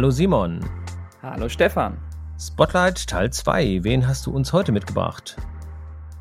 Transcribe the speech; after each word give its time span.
Hallo 0.00 0.10
Simon. 0.10 0.60
Hallo 1.20 1.46
Stefan. 1.50 1.98
Spotlight 2.40 3.06
Teil 3.06 3.30
2. 3.30 3.80
Wen 3.82 4.08
hast 4.08 4.24
du 4.24 4.30
uns 4.30 4.50
heute 4.54 4.72
mitgebracht? 4.72 5.36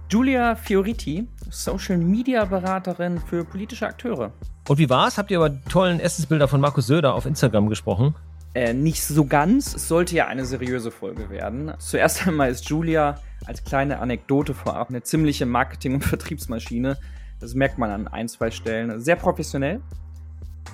Giulia 0.09 0.55
Fioriti, 0.55 1.29
Social 1.49 1.97
Media 1.97 2.43
Beraterin 2.43 3.21
für 3.21 3.45
politische 3.45 3.87
Akteure. 3.87 4.33
Und 4.67 4.79
wie 4.79 4.89
war's? 4.89 5.17
Habt 5.17 5.31
ihr 5.31 5.37
über 5.37 5.49
die 5.49 5.61
tollen 5.69 6.01
Essensbilder 6.01 6.49
von 6.49 6.59
Markus 6.59 6.87
Söder 6.87 7.13
auf 7.13 7.25
Instagram 7.25 7.69
gesprochen? 7.69 8.15
Äh, 8.53 8.73
nicht 8.73 9.01
so 9.01 9.23
ganz. 9.23 9.73
Es 9.73 9.87
sollte 9.87 10.13
ja 10.13 10.27
eine 10.27 10.43
seriöse 10.43 10.91
Folge 10.91 11.29
werden. 11.29 11.71
Zuerst 11.77 12.27
einmal 12.27 12.51
ist 12.51 12.67
Julia 12.69 13.15
als 13.45 13.63
kleine 13.63 13.99
Anekdote 13.99 14.53
vorab 14.53 14.89
eine 14.89 15.03
ziemliche 15.03 15.45
Marketing- 15.45 15.93
und 15.93 16.03
Vertriebsmaschine. 16.03 16.97
Das 17.39 17.53
merkt 17.53 17.77
man 17.77 17.91
an 17.91 18.09
ein, 18.09 18.27
zwei 18.27 18.51
Stellen. 18.51 18.99
Sehr 18.99 19.15
professionell. 19.15 19.79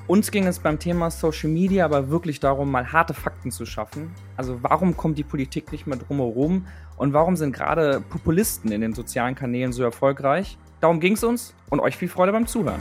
Uns 0.07 0.29
ging 0.29 0.45
es 0.45 0.59
beim 0.59 0.77
Thema 0.77 1.09
Social 1.09 1.49
Media 1.49 1.83
aber 1.83 2.11
wirklich 2.11 2.39
darum, 2.39 2.69
mal 2.69 2.91
harte 2.91 3.15
Fakten 3.15 3.49
zu 3.49 3.65
schaffen. 3.65 4.11
Also 4.37 4.61
warum 4.61 4.95
kommt 4.95 5.17
die 5.17 5.23
Politik 5.23 5.71
nicht 5.71 5.87
mehr 5.87 5.97
drumherum 5.97 6.67
und 6.97 7.13
warum 7.13 7.35
sind 7.35 7.53
gerade 7.53 8.03
Populisten 8.07 8.71
in 8.71 8.81
den 8.81 8.93
sozialen 8.93 9.33
Kanälen 9.33 9.73
so 9.73 9.81
erfolgreich? 9.81 10.59
Darum 10.79 10.99
ging 10.99 11.13
es 11.13 11.23
uns 11.23 11.55
und 11.71 11.79
euch 11.79 11.97
viel 11.97 12.07
Freude 12.07 12.33
beim 12.33 12.45
Zuhören. 12.45 12.79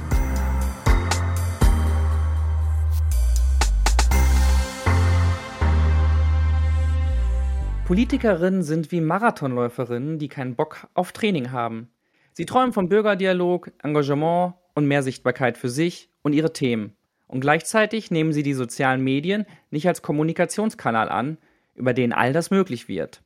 Politikerinnen 7.86 8.62
sind 8.62 8.92
wie 8.92 9.00
Marathonläuferinnen, 9.00 10.18
die 10.18 10.28
keinen 10.28 10.56
Bock 10.56 10.88
auf 10.92 11.12
Training 11.12 11.52
haben. 11.52 11.88
Sie 12.34 12.44
träumen 12.44 12.74
vom 12.74 12.90
Bürgerdialog, 12.90 13.72
Engagement 13.82 14.56
und 14.74 14.86
mehr 14.86 15.02
Sichtbarkeit 15.02 15.56
für 15.56 15.70
sich 15.70 16.10
und 16.20 16.34
ihre 16.34 16.52
Themen. 16.52 16.94
Und 17.26 17.40
gleichzeitig 17.40 18.10
nehmen 18.10 18.32
sie 18.32 18.42
die 18.42 18.54
sozialen 18.54 19.02
Medien 19.02 19.46
nicht 19.70 19.88
als 19.88 20.02
Kommunikationskanal 20.02 21.08
an, 21.08 21.38
über 21.74 21.92
den 21.94 22.12
all 22.12 22.32
das 22.32 22.50
möglich 22.50 22.88
wird. 22.88 23.22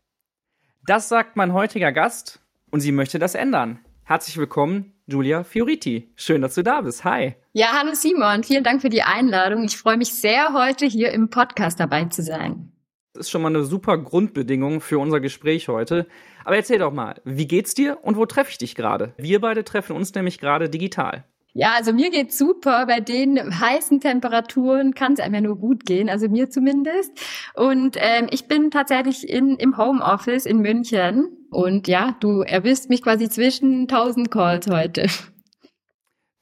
Das 0.86 1.08
sagt 1.08 1.36
mein 1.36 1.52
heutiger 1.52 1.92
Gast 1.92 2.40
und 2.70 2.80
sie 2.80 2.92
möchte 2.92 3.18
das 3.18 3.34
ändern. 3.34 3.80
Herzlich 4.04 4.38
willkommen, 4.38 4.94
Julia 5.06 5.44
Fioriti. 5.44 6.10
Schön, 6.16 6.40
dass 6.40 6.54
du 6.54 6.62
da 6.62 6.80
bist. 6.80 7.04
Hi. 7.04 7.34
Ja, 7.52 7.72
hallo 7.78 7.92
Simon. 7.94 8.42
Vielen 8.42 8.64
Dank 8.64 8.80
für 8.80 8.88
die 8.88 9.02
Einladung. 9.02 9.64
Ich 9.64 9.76
freue 9.76 9.98
mich 9.98 10.14
sehr, 10.14 10.54
heute 10.54 10.86
hier 10.86 11.12
im 11.12 11.28
Podcast 11.28 11.78
dabei 11.78 12.04
zu 12.06 12.22
sein. 12.22 12.72
Das 13.12 13.26
ist 13.26 13.30
schon 13.30 13.42
mal 13.42 13.48
eine 13.48 13.64
super 13.64 13.98
Grundbedingung 13.98 14.80
für 14.80 14.98
unser 14.98 15.20
Gespräch 15.20 15.68
heute. 15.68 16.06
Aber 16.44 16.56
erzähl 16.56 16.78
doch 16.78 16.92
mal, 16.92 17.20
wie 17.24 17.46
geht's 17.46 17.74
dir 17.74 17.98
und 18.02 18.16
wo 18.16 18.24
treffe 18.26 18.50
ich 18.50 18.58
dich 18.58 18.74
gerade? 18.74 19.12
Wir 19.18 19.40
beide 19.40 19.64
treffen 19.64 19.96
uns 19.96 20.14
nämlich 20.14 20.38
gerade 20.38 20.70
digital. 20.70 21.24
Ja, 21.54 21.72
also 21.76 21.92
mir 21.92 22.10
geht's 22.10 22.38
super. 22.38 22.86
Bei 22.86 23.00
den 23.00 23.60
heißen 23.60 24.00
Temperaturen 24.00 24.94
kann 24.94 25.14
es 25.14 25.20
einem 25.20 25.34
ja 25.34 25.40
nur 25.40 25.56
gut 25.56 25.86
gehen, 25.86 26.08
also 26.08 26.28
mir 26.28 26.50
zumindest. 26.50 27.12
Und 27.54 27.96
ähm, 27.98 28.28
ich 28.30 28.46
bin 28.46 28.70
tatsächlich 28.70 29.28
in, 29.28 29.56
im 29.56 29.76
Homeoffice 29.76 30.46
in 30.46 30.60
München. 30.60 31.28
Und 31.50 31.88
ja, 31.88 32.16
du 32.20 32.42
erwisst 32.42 32.90
mich 32.90 33.02
quasi 33.02 33.28
zwischen 33.28 33.82
1000 33.82 34.30
Calls 34.30 34.68
heute. 34.68 35.06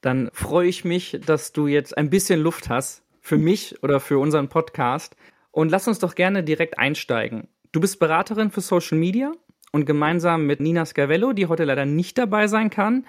Dann 0.01 0.29
freue 0.33 0.67
ich 0.67 0.85
mich, 0.85 1.19
dass 1.25 1.53
du 1.53 1.67
jetzt 1.67 1.97
ein 1.97 2.09
bisschen 2.09 2.39
Luft 2.39 2.69
hast 2.69 3.03
für 3.21 3.37
mich 3.37 3.81
oder 3.83 3.99
für 3.99 4.19
unseren 4.19 4.49
Podcast. 4.49 5.15
Und 5.51 5.69
lass 5.69 5.87
uns 5.87 5.99
doch 5.99 6.13
gerne 6.13 6.43
direkt 6.43 6.77
einsteigen. 6.77 7.47
Du 7.71 7.79
bist 7.79 7.99
Beraterin 7.99 8.51
für 8.51 8.61
Social 8.61 8.97
Media 8.97 9.31
und 9.71 9.85
gemeinsam 9.85 10.45
mit 10.45 10.59
Nina 10.59 10.85
Scavello, 10.85 11.33
die 11.33 11.47
heute 11.47 11.63
leider 11.63 11.85
nicht 11.85 12.17
dabei 12.17 12.47
sein 12.47 12.69
kann, 12.69 13.05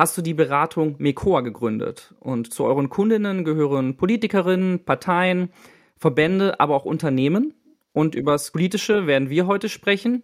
hast 0.00 0.16
du 0.16 0.22
die 0.22 0.32
Beratung 0.32 0.94
Mecoa 0.96 1.42
gegründet. 1.42 2.14
Und 2.20 2.54
zu 2.54 2.64
euren 2.64 2.88
Kundinnen 2.88 3.44
gehören 3.44 3.98
Politikerinnen, 3.98 4.86
Parteien, 4.86 5.52
Verbände, 5.98 6.58
aber 6.58 6.74
auch 6.74 6.86
Unternehmen. 6.86 7.52
Und 7.92 8.14
über 8.14 8.32
das 8.32 8.50
Politische 8.50 9.06
werden 9.06 9.28
wir 9.28 9.46
heute 9.46 9.68
sprechen. 9.68 10.22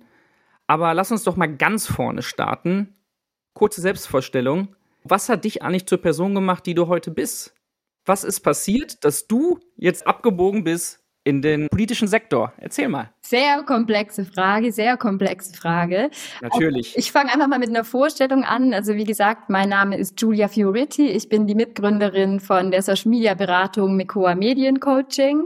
Aber 0.66 0.94
lass 0.94 1.12
uns 1.12 1.24
doch 1.24 1.36
mal 1.36 1.54
ganz 1.54 1.86
vorne 1.86 2.22
starten. 2.22 2.94
Kurze 3.52 3.82
Selbstvorstellung. 3.82 4.74
Was 5.04 5.28
hat 5.28 5.44
dich 5.44 5.60
eigentlich 5.60 5.84
zur 5.84 6.00
Person 6.00 6.34
gemacht, 6.34 6.64
die 6.64 6.74
du 6.74 6.86
heute 6.86 7.10
bist? 7.10 7.54
Was 8.06 8.24
ist 8.24 8.40
passiert, 8.40 9.04
dass 9.04 9.26
du 9.26 9.60
jetzt 9.76 10.06
abgebogen 10.06 10.64
bist 10.64 11.05
in 11.26 11.42
den 11.42 11.66
politischen 11.68 12.06
Sektor? 12.06 12.52
Erzähl 12.58 12.88
mal. 12.88 13.10
Sehr 13.20 13.64
komplexe 13.64 14.24
Frage, 14.24 14.70
sehr 14.70 14.96
komplexe 14.96 15.52
Frage. 15.54 16.10
Natürlich. 16.40 16.96
Ich 16.96 17.10
fange 17.10 17.32
einfach 17.32 17.48
mal 17.48 17.58
mit 17.58 17.68
einer 17.68 17.82
Vorstellung 17.82 18.44
an. 18.44 18.72
Also 18.72 18.94
wie 18.94 19.04
gesagt, 19.04 19.50
mein 19.50 19.68
Name 19.68 19.96
ist 19.98 20.20
Julia 20.20 20.46
Fioriti. 20.46 21.08
Ich 21.08 21.28
bin 21.28 21.48
die 21.48 21.56
Mitgründerin 21.56 22.38
von 22.38 22.70
der 22.70 22.82
Social 22.82 23.10
Media 23.10 23.34
Beratung 23.34 23.96
Mecoa 23.96 24.36
Medien 24.36 24.78
Coaching, 24.78 25.42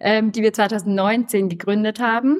ähm, 0.00 0.32
die 0.32 0.42
wir 0.42 0.52
2019 0.52 1.48
gegründet 1.48 2.00
haben. 2.00 2.38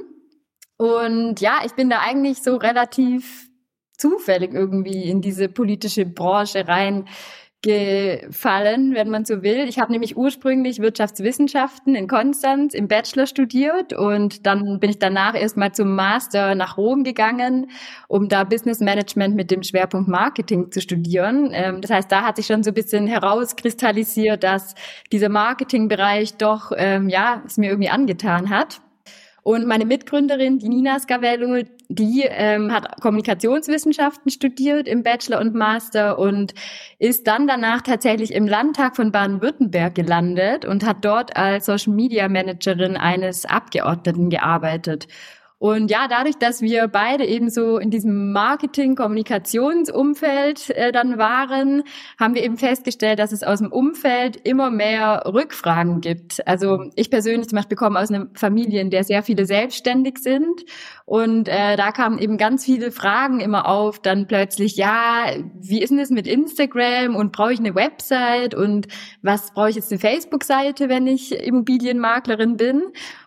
Und 0.76 1.40
ja, 1.40 1.60
ich 1.64 1.72
bin 1.74 1.90
da 1.90 2.00
eigentlich 2.00 2.42
so 2.42 2.56
relativ 2.56 3.48
zufällig 3.98 4.52
irgendwie 4.52 5.04
in 5.04 5.20
diese 5.20 5.48
politische 5.48 6.06
Branche 6.06 6.66
rein 6.66 7.06
gefallen, 7.62 8.94
wenn 8.94 9.10
man 9.10 9.26
so 9.26 9.42
will. 9.42 9.68
Ich 9.68 9.78
habe 9.78 9.92
nämlich 9.92 10.16
ursprünglich 10.16 10.78
Wirtschaftswissenschaften 10.78 11.94
in 11.94 12.08
Konstanz 12.08 12.72
im 12.72 12.88
Bachelor 12.88 13.26
studiert 13.26 13.92
und 13.92 14.46
dann 14.46 14.80
bin 14.80 14.88
ich 14.88 14.98
danach 14.98 15.34
erstmal 15.34 15.72
zum 15.72 15.94
Master 15.94 16.54
nach 16.54 16.78
Rom 16.78 17.04
gegangen, 17.04 17.70
um 18.08 18.28
da 18.28 18.44
Business 18.44 18.80
Management 18.80 19.36
mit 19.36 19.50
dem 19.50 19.62
Schwerpunkt 19.62 20.08
Marketing 20.08 20.72
zu 20.72 20.80
studieren. 20.80 21.50
Ähm, 21.52 21.82
das 21.82 21.90
heißt, 21.90 22.10
da 22.10 22.22
hat 22.22 22.36
sich 22.36 22.46
schon 22.46 22.62
so 22.62 22.70
ein 22.70 22.74
bisschen 22.74 23.06
herauskristallisiert, 23.06 24.42
dass 24.42 24.74
dieser 25.12 25.28
Marketingbereich 25.28 26.38
doch, 26.38 26.72
ähm, 26.74 27.10
ja, 27.10 27.42
es 27.46 27.58
mir 27.58 27.68
irgendwie 27.68 27.90
angetan 27.90 28.48
hat. 28.48 28.80
Und 29.42 29.66
meine 29.66 29.86
Mitgründerin, 29.86 30.58
die 30.58 30.68
Nina 30.68 30.98
Scavello, 30.98 31.62
die 31.88 32.24
ähm, 32.28 32.72
hat 32.72 33.00
Kommunikationswissenschaften 33.00 34.30
studiert 34.30 34.86
im 34.86 35.02
Bachelor 35.02 35.40
und 35.40 35.54
Master 35.54 36.18
und 36.18 36.54
ist 36.98 37.26
dann 37.26 37.46
danach 37.46 37.80
tatsächlich 37.82 38.32
im 38.32 38.46
Landtag 38.46 38.96
von 38.96 39.12
Baden-Württemberg 39.12 39.94
gelandet 39.94 40.64
und 40.64 40.84
hat 40.84 41.04
dort 41.04 41.36
als 41.36 41.66
Social 41.66 41.94
Media 41.94 42.28
Managerin 42.28 42.96
eines 42.96 43.46
Abgeordneten 43.46 44.30
gearbeitet. 44.30 45.08
Und 45.60 45.90
ja, 45.90 46.08
dadurch, 46.08 46.38
dass 46.38 46.62
wir 46.62 46.88
beide 46.88 47.26
eben 47.26 47.50
so 47.50 47.76
in 47.76 47.90
diesem 47.90 48.32
Marketing-Kommunikationsumfeld 48.32 50.70
äh, 50.70 50.90
dann 50.90 51.18
waren, 51.18 51.82
haben 52.18 52.34
wir 52.34 52.42
eben 52.42 52.56
festgestellt, 52.56 53.18
dass 53.18 53.30
es 53.30 53.42
aus 53.42 53.58
dem 53.58 53.70
Umfeld 53.70 54.36
immer 54.48 54.70
mehr 54.70 55.24
Rückfragen 55.26 56.00
gibt. 56.00 56.48
Also 56.48 56.90
ich 56.96 57.10
persönlich 57.10 57.48
zum 57.48 57.56
Beispiel 57.56 57.76
komme 57.76 58.00
aus 58.00 58.10
einer 58.10 58.28
Familie, 58.32 58.80
in 58.80 58.88
der 58.88 59.04
sehr 59.04 59.22
viele 59.22 59.44
selbstständig 59.44 60.20
sind. 60.20 60.64
Und 61.04 61.46
äh, 61.46 61.76
da 61.76 61.92
kamen 61.92 62.18
eben 62.18 62.38
ganz 62.38 62.64
viele 62.64 62.90
Fragen 62.90 63.40
immer 63.40 63.68
auf. 63.68 64.00
Dann 64.00 64.26
plötzlich, 64.26 64.76
ja, 64.76 65.26
wie 65.52 65.82
ist 65.82 65.90
denn 65.90 65.98
das 65.98 66.08
mit 66.08 66.26
Instagram 66.26 67.14
und 67.14 67.32
brauche 67.32 67.52
ich 67.52 67.58
eine 67.58 67.74
Website 67.74 68.54
und 68.54 68.88
was 69.20 69.52
brauche 69.52 69.68
ich 69.68 69.76
jetzt 69.76 69.92
eine 69.92 70.00
Facebook-Seite, 70.00 70.88
wenn 70.88 71.06
ich 71.06 71.38
Immobilienmaklerin 71.38 72.56
bin? 72.56 72.82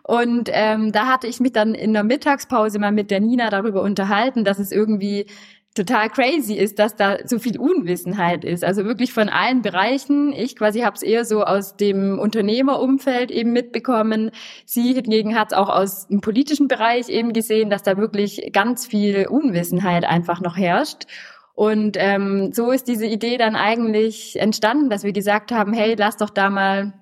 Und 0.06 0.50
ähm, 0.52 0.92
da 0.92 1.06
hatte 1.06 1.26
ich 1.26 1.40
mich 1.40 1.52
dann 1.52 1.74
in 1.74 1.94
der 1.94 2.04
Mittagspause 2.04 2.78
mal 2.78 2.92
mit 2.92 3.10
der 3.10 3.20
Nina 3.20 3.48
darüber 3.48 3.80
unterhalten, 3.82 4.44
dass 4.44 4.58
es 4.58 4.70
irgendwie 4.70 5.26
total 5.74 6.08
crazy 6.08 6.54
ist, 6.54 6.78
dass 6.78 6.94
da 6.94 7.16
so 7.26 7.38
viel 7.38 7.58
Unwissenheit 7.58 8.44
ist. 8.44 8.64
Also 8.64 8.84
wirklich 8.84 9.12
von 9.12 9.28
allen 9.28 9.62
Bereichen. 9.62 10.32
Ich 10.32 10.56
quasi 10.56 10.80
habe 10.80 10.94
es 10.94 11.02
eher 11.02 11.24
so 11.24 11.42
aus 11.42 11.76
dem 11.76 12.18
Unternehmerumfeld 12.18 13.30
eben 13.30 13.52
mitbekommen. 13.52 14.30
Sie 14.66 14.92
hingegen 14.92 15.38
hat 15.38 15.52
es 15.52 15.58
auch 15.58 15.68
aus 15.68 16.06
dem 16.06 16.20
politischen 16.20 16.68
Bereich 16.68 17.08
eben 17.08 17.32
gesehen, 17.32 17.70
dass 17.70 17.82
da 17.82 17.96
wirklich 17.96 18.50
ganz 18.52 18.86
viel 18.86 19.26
Unwissenheit 19.26 20.04
einfach 20.04 20.40
noch 20.40 20.56
herrscht. 20.56 21.06
Und 21.54 21.96
ähm, 21.98 22.52
so 22.52 22.70
ist 22.70 22.88
diese 22.88 23.06
Idee 23.06 23.36
dann 23.38 23.56
eigentlich 23.56 24.38
entstanden, 24.38 24.90
dass 24.90 25.02
wir 25.02 25.12
gesagt 25.12 25.50
haben, 25.50 25.72
hey, 25.72 25.94
lass 25.96 26.16
doch 26.16 26.30
da 26.30 26.50
mal 26.50 26.92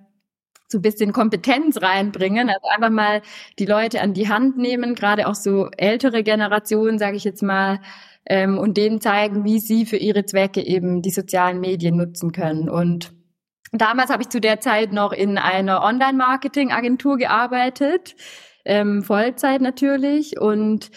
so 0.72 0.78
ein 0.78 0.82
bisschen 0.82 1.12
Kompetenz 1.12 1.80
reinbringen, 1.80 2.48
also 2.48 2.66
einfach 2.74 2.90
mal 2.90 3.22
die 3.58 3.66
Leute 3.66 4.00
an 4.00 4.14
die 4.14 4.28
Hand 4.28 4.56
nehmen, 4.58 4.94
gerade 4.94 5.28
auch 5.28 5.34
so 5.34 5.68
ältere 5.76 6.22
Generationen, 6.22 6.98
sage 6.98 7.16
ich 7.16 7.24
jetzt 7.24 7.42
mal, 7.42 7.80
ähm, 8.26 8.58
und 8.58 8.76
denen 8.76 9.00
zeigen, 9.00 9.44
wie 9.44 9.60
sie 9.60 9.86
für 9.86 9.96
ihre 9.96 10.24
Zwecke 10.24 10.60
eben 10.62 11.02
die 11.02 11.10
sozialen 11.10 11.60
Medien 11.60 11.96
nutzen 11.96 12.32
können. 12.32 12.68
Und 12.68 13.12
damals 13.72 14.10
habe 14.10 14.22
ich 14.22 14.28
zu 14.28 14.40
der 14.40 14.60
Zeit 14.60 14.92
noch 14.92 15.12
in 15.12 15.38
einer 15.38 15.82
Online-Marketing-Agentur 15.82 17.16
gearbeitet, 17.16 18.16
ähm, 18.64 19.02
Vollzeit 19.02 19.60
natürlich 19.60 20.40
und 20.40 20.90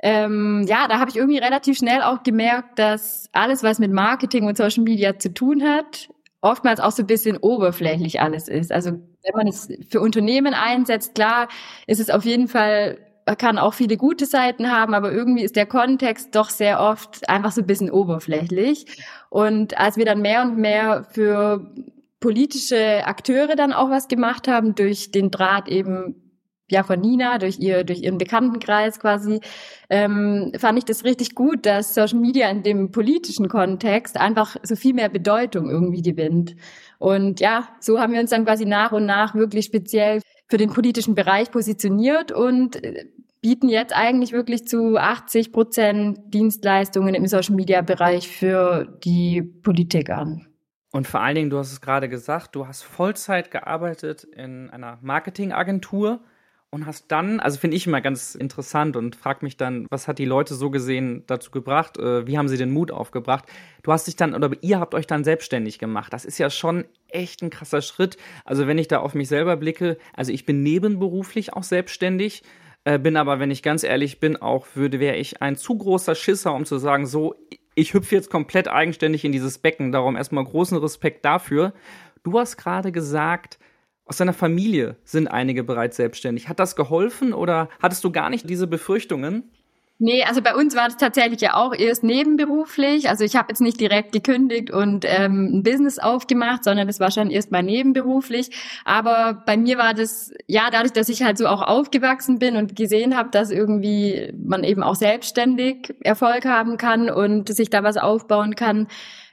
ähm, 0.00 0.66
ja, 0.68 0.86
da 0.88 0.98
habe 0.98 1.10
ich 1.10 1.16
irgendwie 1.16 1.38
relativ 1.38 1.78
schnell 1.78 2.02
auch 2.02 2.22
gemerkt, 2.22 2.78
dass 2.78 3.30
alles, 3.32 3.62
was 3.62 3.78
mit 3.78 3.90
Marketing 3.90 4.44
und 4.44 4.56
Social 4.56 4.84
Media 4.84 5.18
zu 5.18 5.32
tun 5.32 5.62
hat, 5.62 6.10
oftmals 6.40 6.80
auch 6.80 6.92
so 6.92 7.02
ein 7.02 7.06
bisschen 7.06 7.36
oberflächlich 7.36 8.20
alles 8.20 8.48
ist. 8.48 8.72
Also 8.72 8.90
wenn 8.90 9.34
man 9.34 9.48
es 9.48 9.68
für 9.88 10.00
Unternehmen 10.00 10.54
einsetzt, 10.54 11.14
klar, 11.14 11.48
ist 11.86 12.00
es 12.00 12.10
auf 12.10 12.24
jeden 12.24 12.48
Fall 12.48 12.98
kann 13.34 13.58
auch 13.58 13.74
viele 13.74 13.96
gute 13.96 14.24
Seiten 14.24 14.70
haben, 14.70 14.94
aber 14.94 15.10
irgendwie 15.10 15.42
ist 15.42 15.56
der 15.56 15.66
Kontext 15.66 16.36
doch 16.36 16.48
sehr 16.48 16.78
oft 16.78 17.28
einfach 17.28 17.50
so 17.50 17.60
ein 17.60 17.66
bisschen 17.66 17.90
oberflächlich. 17.90 18.86
Und 19.30 19.76
als 19.78 19.96
wir 19.96 20.04
dann 20.04 20.22
mehr 20.22 20.42
und 20.42 20.56
mehr 20.58 21.04
für 21.10 21.74
politische 22.20 23.04
Akteure 23.04 23.56
dann 23.56 23.72
auch 23.72 23.90
was 23.90 24.06
gemacht 24.06 24.46
haben, 24.46 24.76
durch 24.76 25.10
den 25.10 25.32
Draht 25.32 25.68
eben 25.68 26.25
ja 26.70 26.82
von 26.82 27.00
Nina 27.00 27.38
durch 27.38 27.58
ihr 27.58 27.84
durch 27.84 28.02
ihren 28.02 28.18
Bekanntenkreis 28.18 28.98
quasi 28.98 29.40
ähm, 29.88 30.52
fand 30.58 30.78
ich 30.78 30.84
das 30.84 31.04
richtig 31.04 31.34
gut, 31.34 31.66
dass 31.66 31.94
Social 31.94 32.18
Media 32.18 32.48
in 32.50 32.62
dem 32.62 32.90
politischen 32.90 33.48
Kontext 33.48 34.18
einfach 34.18 34.56
so 34.62 34.76
viel 34.76 34.94
mehr 34.94 35.08
Bedeutung 35.08 35.70
irgendwie 35.70 36.02
gewinnt. 36.02 36.56
Und 36.98 37.40
ja, 37.40 37.68
so 37.80 38.00
haben 38.00 38.12
wir 38.12 38.20
uns 38.20 38.30
dann 38.30 38.44
quasi 38.44 38.64
nach 38.64 38.92
und 38.92 39.06
nach 39.06 39.34
wirklich 39.34 39.66
speziell 39.66 40.20
für 40.48 40.56
den 40.56 40.72
politischen 40.72 41.14
Bereich 41.14 41.50
positioniert 41.50 42.32
und 42.32 42.82
äh, 42.82 43.06
bieten 43.40 43.68
jetzt 43.68 43.94
eigentlich 43.94 44.32
wirklich 44.32 44.66
zu 44.66 44.96
80 44.96 45.52
Prozent 45.52 46.34
Dienstleistungen 46.34 47.14
im 47.14 47.26
Social 47.26 47.54
Media 47.54 47.80
Bereich 47.82 48.28
für 48.28 48.98
die 49.04 49.42
Politik 49.42 50.10
an. 50.10 50.48
Und 50.90 51.06
vor 51.06 51.20
allen 51.20 51.34
Dingen, 51.34 51.50
du 51.50 51.58
hast 51.58 51.72
es 51.72 51.80
gerade 51.80 52.08
gesagt, 52.08 52.56
du 52.56 52.66
hast 52.66 52.82
Vollzeit 52.82 53.50
gearbeitet 53.50 54.24
in 54.24 54.70
einer 54.70 54.98
Marketingagentur 55.02 56.20
und 56.70 56.86
hast 56.86 57.06
dann, 57.08 57.40
also 57.40 57.58
finde 57.58 57.76
ich 57.76 57.86
immer 57.86 58.00
ganz 58.00 58.34
interessant 58.34 58.96
und 58.96 59.16
frag 59.16 59.42
mich 59.42 59.56
dann, 59.56 59.86
was 59.90 60.08
hat 60.08 60.18
die 60.18 60.24
Leute 60.24 60.54
so 60.54 60.70
gesehen 60.70 61.22
dazu 61.26 61.50
gebracht? 61.50 61.96
Äh, 61.98 62.26
wie 62.26 62.36
haben 62.36 62.48
sie 62.48 62.56
den 62.56 62.70
Mut 62.70 62.90
aufgebracht? 62.90 63.44
Du 63.82 63.92
hast 63.92 64.06
dich 64.06 64.16
dann, 64.16 64.34
oder 64.34 64.50
ihr 64.60 64.80
habt 64.80 64.94
euch 64.94 65.06
dann 65.06 65.24
selbstständig 65.24 65.78
gemacht. 65.78 66.12
Das 66.12 66.24
ist 66.24 66.38
ja 66.38 66.50
schon 66.50 66.84
echt 67.08 67.42
ein 67.42 67.50
krasser 67.50 67.82
Schritt. 67.82 68.16
Also 68.44 68.66
wenn 68.66 68.78
ich 68.78 68.88
da 68.88 68.98
auf 68.98 69.14
mich 69.14 69.28
selber 69.28 69.56
blicke, 69.56 69.96
also 70.12 70.32
ich 70.32 70.44
bin 70.44 70.62
nebenberuflich 70.62 71.52
auch 71.52 71.62
selbstständig, 71.62 72.42
äh, 72.84 72.98
bin 72.98 73.16
aber, 73.16 73.38
wenn 73.40 73.50
ich 73.50 73.62
ganz 73.62 73.82
ehrlich 73.82 74.20
bin, 74.20 74.36
auch 74.36 74.66
würde, 74.74 75.00
wäre 75.00 75.16
ich 75.16 75.42
ein 75.42 75.56
zu 75.56 75.76
großer 75.76 76.14
Schisser, 76.14 76.52
um 76.52 76.64
zu 76.64 76.78
sagen, 76.78 77.06
so, 77.06 77.34
ich 77.74 77.94
hüpfe 77.94 78.14
jetzt 78.14 78.30
komplett 78.30 78.68
eigenständig 78.68 79.24
in 79.24 79.32
dieses 79.32 79.58
Becken. 79.58 79.92
Darum 79.92 80.16
erstmal 80.16 80.44
großen 80.44 80.78
Respekt 80.78 81.24
dafür. 81.24 81.72
Du 82.22 82.38
hast 82.38 82.56
gerade 82.56 82.92
gesagt, 82.92 83.58
aus 84.06 84.16
deiner 84.16 84.32
Familie 84.32 84.96
sind 85.04 85.28
einige 85.28 85.64
bereits 85.64 85.96
selbstständig. 85.96 86.48
Hat 86.48 86.60
das 86.60 86.76
geholfen 86.76 87.32
oder 87.32 87.68
hattest 87.82 88.04
du 88.04 88.12
gar 88.12 88.30
nicht 88.30 88.48
diese 88.48 88.66
Befürchtungen? 88.66 89.50
Nee, 89.98 90.24
also 90.24 90.42
bei 90.42 90.54
uns 90.54 90.76
war 90.76 90.84
das 90.84 90.98
tatsächlich 90.98 91.40
ja 91.40 91.54
auch 91.54 91.74
erst 91.74 92.04
nebenberuflich. 92.04 93.08
Also 93.08 93.24
ich 93.24 93.34
habe 93.34 93.48
jetzt 93.48 93.62
nicht 93.62 93.80
direkt 93.80 94.12
gekündigt 94.12 94.70
und 94.70 95.06
ähm, 95.08 95.56
ein 95.56 95.62
Business 95.62 95.98
aufgemacht, 95.98 96.64
sondern 96.64 96.86
das 96.86 97.00
war 97.00 97.10
schon 97.10 97.30
erst 97.30 97.50
mal 97.50 97.62
nebenberuflich. 97.62 98.50
Aber 98.84 99.42
bei 99.46 99.56
mir 99.56 99.78
war 99.78 99.94
das, 99.94 100.34
ja, 100.46 100.68
dadurch, 100.70 100.92
dass 100.92 101.08
ich 101.08 101.22
halt 101.22 101.38
so 101.38 101.46
auch 101.46 101.62
aufgewachsen 101.62 102.38
bin 102.38 102.56
und 102.56 102.76
gesehen 102.76 103.16
habe, 103.16 103.30
dass 103.30 103.50
irgendwie 103.50 104.34
man 104.36 104.64
eben 104.64 104.82
auch 104.82 104.96
selbstständig 104.96 105.94
Erfolg 106.00 106.44
haben 106.44 106.76
kann 106.76 107.08
und 107.08 107.48
sich 107.48 107.70
da 107.70 107.82
was 107.82 107.96
aufbauen 107.96 108.54
kann, 108.54 108.88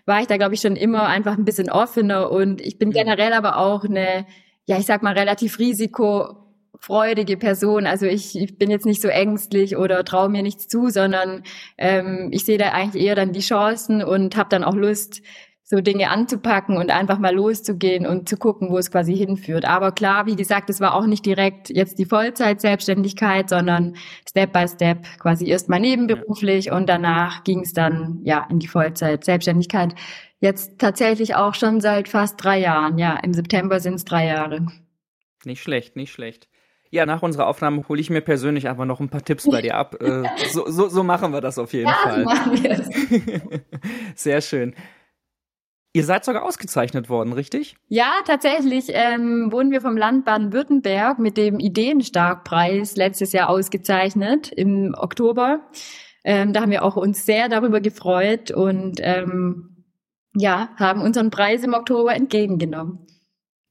war 0.05 0.21
ich 0.21 0.27
da, 0.27 0.37
glaube 0.37 0.53
ich, 0.53 0.61
schon 0.61 0.77
immer 0.77 1.07
einfach 1.07 1.37
ein 1.37 1.45
bisschen 1.45 1.69
offener. 1.69 2.31
Und 2.31 2.61
ich 2.61 2.77
bin 2.77 2.91
generell 2.91 3.33
aber 3.33 3.57
auch 3.57 3.83
eine, 3.83 4.25
ja, 4.65 4.77
ich 4.77 4.85
sag 4.85 5.03
mal, 5.03 5.17
relativ 5.17 5.59
risiko 5.59 6.43
freudige 6.79 7.37
Person. 7.37 7.85
Also 7.87 8.05
ich, 8.05 8.35
ich 8.37 8.57
bin 8.57 8.69
jetzt 8.69 8.85
nicht 8.85 9.01
so 9.01 9.07
ängstlich 9.07 9.77
oder 9.77 10.03
traue 10.03 10.27
mir 10.27 10.43
nichts 10.43 10.67
zu, 10.67 10.89
sondern 10.89 11.43
ähm, 11.77 12.27
ich 12.33 12.43
sehe 12.43 12.57
da 12.57 12.73
eigentlich 12.73 13.01
eher 13.01 13.15
dann 13.15 13.31
die 13.31 13.39
Chancen 13.39 14.03
und 14.03 14.35
habe 14.35 14.49
dann 14.49 14.65
auch 14.65 14.75
Lust, 14.75 15.21
so 15.73 15.81
Dinge 15.81 16.11
anzupacken 16.11 16.77
und 16.77 16.91
einfach 16.91 17.17
mal 17.17 17.33
loszugehen 17.33 18.05
und 18.05 18.29
zu 18.29 18.37
gucken, 18.37 18.69
wo 18.69 18.77
es 18.77 18.91
quasi 18.91 19.17
hinführt. 19.17 19.65
Aber 19.65 19.91
klar, 19.91 20.27
wie 20.27 20.35
gesagt, 20.35 20.69
es 20.69 20.79
war 20.79 20.93
auch 20.93 21.07
nicht 21.07 21.25
direkt 21.25 21.71
jetzt 21.71 21.97
die 21.97 22.05
Vollzeit-Selbstständigkeit, 22.05 23.49
sondern 23.49 23.95
Step 24.29 24.53
by 24.53 24.67
Step 24.67 24.99
quasi 25.17 25.47
erst 25.47 25.69
mal 25.69 25.79
nebenberuflich 25.79 26.71
und 26.71 26.87
danach 26.87 27.43
ging 27.43 27.61
es 27.61 27.73
dann 27.73 28.19
ja 28.23 28.45
in 28.51 28.59
die 28.59 28.67
Vollzeit-Selbstständigkeit. 28.67 29.95
Jetzt 30.39 30.77
tatsächlich 30.77 31.33
auch 31.33 31.55
schon 31.55 31.81
seit 31.81 32.07
fast 32.07 32.43
drei 32.43 32.59
Jahren. 32.59 32.99
Ja, 32.99 33.17
im 33.23 33.33
September 33.33 33.79
sind 33.79 33.95
es 33.95 34.05
drei 34.05 34.27
Jahre. 34.27 34.67
Nicht 35.43 35.63
schlecht, 35.63 35.95
nicht 35.95 36.11
schlecht. 36.11 36.47
Ja, 36.91 37.07
nach 37.07 37.23
unserer 37.23 37.47
Aufnahme 37.47 37.83
hole 37.89 37.99
ich 37.99 38.11
mir 38.11 38.21
persönlich 38.21 38.69
einfach 38.69 38.85
noch 38.85 38.99
ein 38.99 39.09
paar 39.09 39.23
Tipps 39.23 39.49
bei 39.49 39.63
dir 39.63 39.75
ab. 39.75 39.95
Äh, 40.03 40.23
so, 40.51 40.69
so, 40.69 40.87
so, 40.87 41.03
machen 41.03 41.33
wir 41.33 41.41
das 41.41 41.57
auf 41.57 41.73
jeden 41.73 41.87
ja, 41.87 41.95
Fall. 41.95 42.23
Machen 42.25 42.61
wir. 42.61 43.61
Sehr 44.15 44.41
schön. 44.41 44.75
Ihr 45.95 46.03
seid 46.03 46.25
sogar 46.25 46.43
ausgezeichnet 46.43 47.07
worden, 47.07 47.33
richtig? 47.33 47.75
Ja, 47.87 48.11
tatsächlich 48.25 48.85
ähm, 48.89 49.51
wurden 49.51 49.69
wir 49.69 49.79
vom 49.79 49.95
Land 49.95 50.25
Baden-Württemberg 50.25 51.19
mit 51.19 51.37
dem 51.37 51.59
Ideenstarkpreis 51.59 52.95
letztes 52.95 53.31
Jahr 53.31 53.47
ausgezeichnet 53.47 54.51
im 54.51 54.95
Oktober. 54.97 55.61
Ähm, 56.23 56.51
da 56.51 56.61
haben 56.61 56.71
wir 56.71 56.83
auch 56.83 56.95
uns 56.95 57.27
sehr 57.27 57.47
darüber 57.47 57.79
gefreut 57.79 58.49
und 58.49 58.99
ähm, 59.03 59.85
ja, 60.35 60.69
haben 60.77 61.01
unseren 61.01 61.29
Preis 61.29 61.63
im 61.63 61.75
Oktober 61.75 62.15
entgegengenommen. 62.15 63.05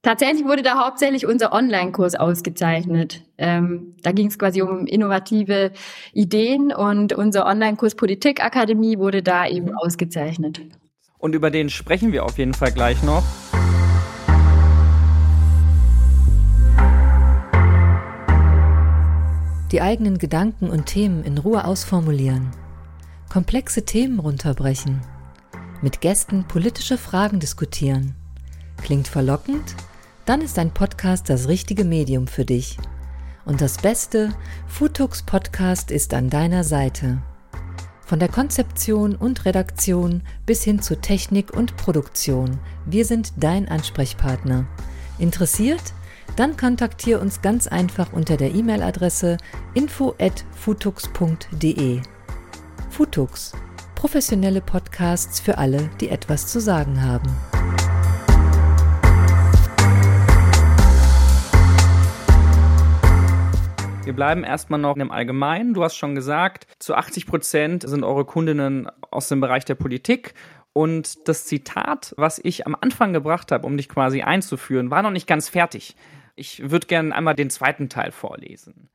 Tatsächlich 0.01 0.45
wurde 0.45 0.63
da 0.63 0.85
hauptsächlich 0.85 1.25
unser 1.25 1.51
Online-Kurs 1.51 2.15
ausgezeichnet. 2.15 3.21
Ähm, 3.37 3.95
da 4.01 4.13
ging 4.13 4.27
es 4.27 4.39
quasi 4.39 4.61
um 4.61 4.85
innovative 4.85 5.71
Ideen 6.13 6.73
und 6.73 7.11
unser 7.11 7.45
Online-Kurs 7.45 7.95
Politikakademie 7.95 8.97
wurde 8.97 9.23
da 9.23 9.45
eben 9.45 9.67
mhm. 9.67 9.77
ausgezeichnet. 9.77 10.61
Und 11.23 11.35
über 11.35 11.49
den 11.49 11.69
sprechen 11.69 12.11
wir 12.11 12.25
auf 12.25 12.37
jeden 12.37 12.53
Fall 12.53 12.73
gleich 12.73 13.01
noch. 13.01 13.23
Die 19.71 19.79
eigenen 19.79 20.17
Gedanken 20.17 20.69
und 20.69 20.87
Themen 20.87 21.23
in 21.23 21.37
Ruhe 21.37 21.63
ausformulieren. 21.63 22.51
Komplexe 23.31 23.85
Themen 23.85 24.19
runterbrechen. 24.19 24.99
Mit 25.81 26.01
Gästen 26.01 26.43
politische 26.43 26.97
Fragen 26.97 27.39
diskutieren. 27.39 28.15
Klingt 28.81 29.07
verlockend? 29.07 29.75
dann 30.25 30.41
ist 30.41 30.59
ein 30.59 30.71
Podcast 30.71 31.29
das 31.29 31.47
richtige 31.47 31.85
Medium 31.85 32.27
für 32.27 32.45
dich. 32.45 32.77
Und 33.45 33.61
das 33.61 33.77
Beste, 33.77 34.33
Futux 34.67 35.23
Podcast 35.23 35.89
ist 35.89 36.13
an 36.13 36.29
deiner 36.29 36.63
Seite. 36.63 37.21
Von 38.05 38.19
der 38.19 38.29
Konzeption 38.29 39.15
und 39.15 39.45
Redaktion 39.45 40.21
bis 40.45 40.61
hin 40.63 40.81
zu 40.81 40.99
Technik 40.99 41.53
und 41.53 41.77
Produktion, 41.77 42.59
wir 42.85 43.05
sind 43.05 43.31
dein 43.37 43.69
Ansprechpartner. 43.69 44.65
Interessiert? 45.19 45.93
Dann 46.35 46.57
kontaktiere 46.57 47.19
uns 47.19 47.41
ganz 47.41 47.67
einfach 47.67 48.11
unter 48.11 48.35
der 48.37 48.53
E-Mail-Adresse 48.53 49.37
info@futux.de. 49.73 52.01
Futux, 52.89 53.53
professionelle 53.95 54.61
Podcasts 54.61 55.39
für 55.39 55.57
alle, 55.57 55.89
die 56.01 56.09
etwas 56.09 56.47
zu 56.47 56.59
sagen 56.59 57.01
haben. 57.03 57.33
Wir 64.05 64.13
bleiben 64.13 64.43
erstmal 64.43 64.81
noch 64.81 64.97
im 64.97 65.11
Allgemeinen. 65.11 65.73
Du 65.73 65.81
hast 65.81 65.95
schon 65.95 66.13
gesagt, 66.13 66.67
zu 66.77 66.93
80 66.93 67.25
Prozent 67.25 67.87
sind 67.87 68.03
eure 68.03 68.25
Kundinnen 68.25 68.89
aus 69.11 69.29
dem 69.29 69.39
Bereich 69.39 69.63
der 69.63 69.75
Politik. 69.75 70.33
Und 70.73 71.27
das 71.29 71.45
Zitat, 71.45 72.13
was 72.17 72.37
ich 72.43 72.67
am 72.67 72.75
Anfang 72.79 73.13
gebracht 73.13 73.51
habe, 73.53 73.65
um 73.65 73.77
dich 73.77 73.87
quasi 73.87 74.21
einzuführen, 74.21 74.91
war 74.91 75.03
noch 75.03 75.11
nicht 75.11 75.27
ganz 75.27 75.47
fertig. 75.47 75.95
Ich 76.35 76.69
würde 76.69 76.87
gerne 76.87 77.15
einmal 77.15 77.35
den 77.35 77.49
zweiten 77.49 77.87
Teil 77.87 78.11
vorlesen. 78.11 78.89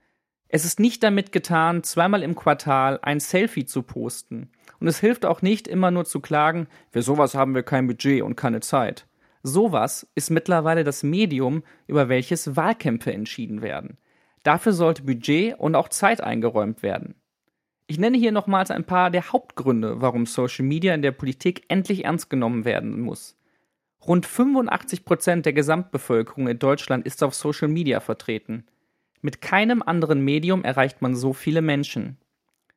Es 0.49 0.67
ist 0.67 0.79
nicht 0.79 1.03
damit 1.03 1.33
getan, 1.33 1.83
zweimal 1.85 2.23
im 2.23 2.35
Quartal 2.35 2.99
ein 3.01 3.21
Selfie 3.21 3.65
zu 3.65 3.83
posten. 3.83 4.51
Und 4.79 4.89
es 4.89 5.01
hilft 5.01 5.25
auch 5.25 5.41
nicht 5.41 5.69
immer 5.69 5.91
nur 5.91 6.05
zu 6.05 6.21
klagen, 6.21 6.69
für 6.91 7.03
sowas 7.03 7.35
haben 7.35 7.55
wir 7.55 7.63
kein 7.63 7.87
Budget 7.87 8.23
und 8.23 8.37
keine 8.37 8.61
Zeit. 8.61 9.07
Sowas 9.43 10.07
ist 10.15 10.31
mittlerweile 10.31 10.85
das 10.85 11.03
Medium, 11.03 11.63
über 11.87 12.09
welches 12.11 12.57
Wahlkämpfe 12.57 13.13
entschieden 13.13 13.63
werden. 13.63 13.97
Dafür 14.43 14.73
sollte 14.73 15.03
Budget 15.03 15.59
und 15.59 15.75
auch 15.75 15.89
Zeit 15.89 16.21
eingeräumt 16.21 16.83
werden. 16.83 17.15
Ich 17.87 17.99
nenne 17.99 18.19
hier 18.19 18.33
nochmals 18.33 18.71
ein 18.71 18.85
paar 18.85 19.11
der 19.11 19.33
Hauptgründe, 19.33 20.01
warum 20.01 20.27
Social 20.27 20.65
Media 20.65 20.95
in 20.95 21.03
der 21.03 21.13
Politik 21.13 21.65
endlich 21.69 22.05
ernst 22.05 22.29
genommen 22.29 22.65
werden 22.65 23.01
muss. 23.01 23.37
Rund 24.07 24.27
85 24.27 25.05
Prozent 25.05 25.47
der 25.47 25.53
Gesamtbevölkerung 25.53 26.49
in 26.49 26.59
Deutschland 26.59 27.07
ist 27.07 27.23
auf 27.23 27.35
Social 27.35 27.69
Media 27.69 28.01
vertreten. 28.01 28.67
Mit 29.21 29.41
keinem 29.41 29.83
anderen 29.83 30.21
Medium 30.21 30.65
erreicht 30.65 31.03
man 31.03 31.17
so 31.17 31.33
viele 31.33 31.63
Menschen. 31.63 32.19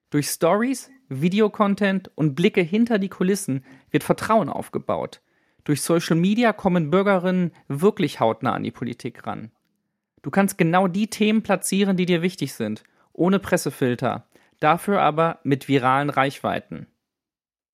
Durch 0.09 0.27
Stories, 0.27 0.89
Videocontent 1.09 2.09
und 2.15 2.35
Blicke 2.35 2.61
hinter 2.61 2.97
die 2.97 3.09
Kulissen 3.09 3.63
wird 3.91 4.03
Vertrauen 4.03 4.49
aufgebaut. 4.49 5.21
Durch 5.63 5.81
Social 5.81 6.15
Media 6.15 6.53
kommen 6.53 6.89
Bürgerinnen 6.89 7.51
wirklich 7.67 8.19
hautnah 8.19 8.53
an 8.53 8.63
die 8.63 8.71
Politik 8.71 9.27
ran. 9.27 9.51
Du 10.21 10.29
kannst 10.29 10.57
genau 10.57 10.87
die 10.87 11.07
Themen 11.07 11.41
platzieren, 11.41 11.97
die 11.97 12.05
dir 12.05 12.21
wichtig 12.21 12.53
sind, 12.53 12.83
ohne 13.13 13.39
Pressefilter, 13.39 14.27
dafür 14.59 15.01
aber 15.01 15.39
mit 15.43 15.67
viralen 15.67 16.09
Reichweiten. 16.09 16.87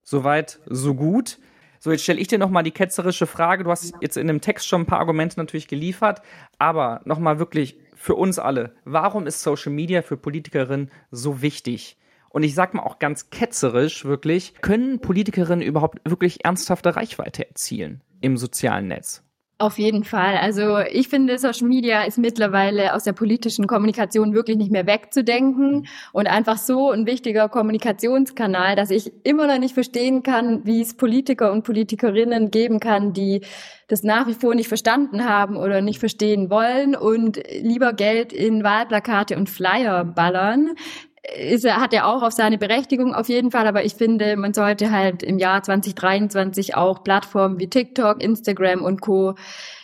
Soweit, 0.04 0.60
so 0.66 0.96
gut. 0.96 1.40
So, 1.80 1.92
jetzt 1.92 2.04
stelle 2.04 2.20
ich 2.20 2.28
dir 2.28 2.40
nochmal 2.40 2.64
die 2.64 2.72
ketzerische 2.72 3.28
Frage. 3.28 3.66
Du 3.66 3.72
hast 3.72 3.94
jetzt 4.02 4.18
in 4.18 4.28
dem 4.28 4.42
Text 4.42 4.68
schon 4.68 4.82
ein 4.82 4.86
paar 4.86 5.00
Argumente 5.00 5.38
natürlich 5.38 5.68
geliefert, 5.68 6.22
aber 6.58 7.02
nochmal 7.06 7.40
wirklich 7.40 7.78
für 7.94 8.16
uns 8.16 8.40
alle. 8.40 8.74
Warum 8.86 9.28
ist 9.28 9.42
Social 9.42 9.72
Media 9.72 10.02
für 10.02 10.18
Politikerinnen 10.18 10.90
so 11.12 11.42
wichtig? 11.42 11.98
Und 12.30 12.44
ich 12.44 12.56
sag 12.56 12.74
mal 12.74 12.84
auch 12.84 13.00
ganz 13.00 13.30
ketzerisch 13.30 14.06
wirklich, 14.06 14.54
können 14.62 15.00
Politikerinnen 15.00 15.66
überhaupt 15.66 16.00
wirklich 16.10 16.46
ernsthafte 16.46 16.96
Reichweite 16.96 17.48
erzielen 17.48 18.02
im 18.22 18.38
sozialen 18.38 18.88
Netz? 18.88 19.27
Auf 19.60 19.80
jeden 19.80 20.04
Fall. 20.04 20.38
Also 20.38 20.78
ich 20.78 21.08
finde, 21.08 21.40
Social 21.40 21.68
Media 21.68 22.04
ist 22.04 22.20
mittlerweile 22.20 22.94
aus 22.94 23.06
der 23.06 23.14
politischen 23.14 23.66
Kommunikation 23.66 24.36
wirklich 24.36 24.56
nicht 24.56 24.72
mehr 24.72 24.86
wegzudenken. 24.86 25.88
Und 26.14 26.28
einfach 26.28 26.60
so 26.60 26.92
ein 26.92 27.08
wichtiger 27.08 27.50
Kommunikationskanal, 27.50 28.76
dass 28.76 28.92
ich 28.92 29.12
immer 29.24 29.48
noch 29.48 29.58
nicht 29.58 29.74
verstehen 29.74 30.22
kann, 30.22 30.64
wie 30.66 30.82
es 30.82 30.94
Politiker 30.94 31.52
und 31.52 31.64
Politikerinnen 31.64 32.52
geben 32.52 32.80
kann, 32.80 33.14
die 33.14 33.42
das 33.88 34.04
nach 34.04 34.28
wie 34.28 34.36
vor 34.36 34.54
nicht 34.54 34.68
verstanden 34.68 35.26
haben 35.28 35.58
oder 35.58 35.82
nicht 35.82 35.98
verstehen 35.98 36.52
wollen 36.52 36.96
und 36.96 37.42
lieber 37.60 37.94
Geld 37.94 38.34
in 38.34 38.64
Wahlplakate 38.64 39.38
und 39.38 39.50
Flyer 39.50 40.06
ballern 40.06 40.76
ist 41.36 41.66
er, 41.66 41.78
hat 41.82 41.94
er 41.94 42.08
auch 42.08 42.24
auf 42.24 42.32
seine 42.32 42.58
Berechtigung 42.58 43.14
auf 43.14 43.28
jeden 43.28 43.52
Fall, 43.52 43.68
aber 43.68 43.84
ich 43.84 43.96
finde, 43.96 44.38
man 44.38 44.54
sollte 44.54 44.92
halt 44.92 45.24
im 45.24 45.40
Jahr 45.40 45.62
2023 45.62 46.76
auch 46.76 47.04
Plattformen 47.04 47.60
wie 47.60 47.70
TikTok, 47.70 48.22
Instagram 48.24 48.82
und 48.82 49.02
Co 49.02 49.36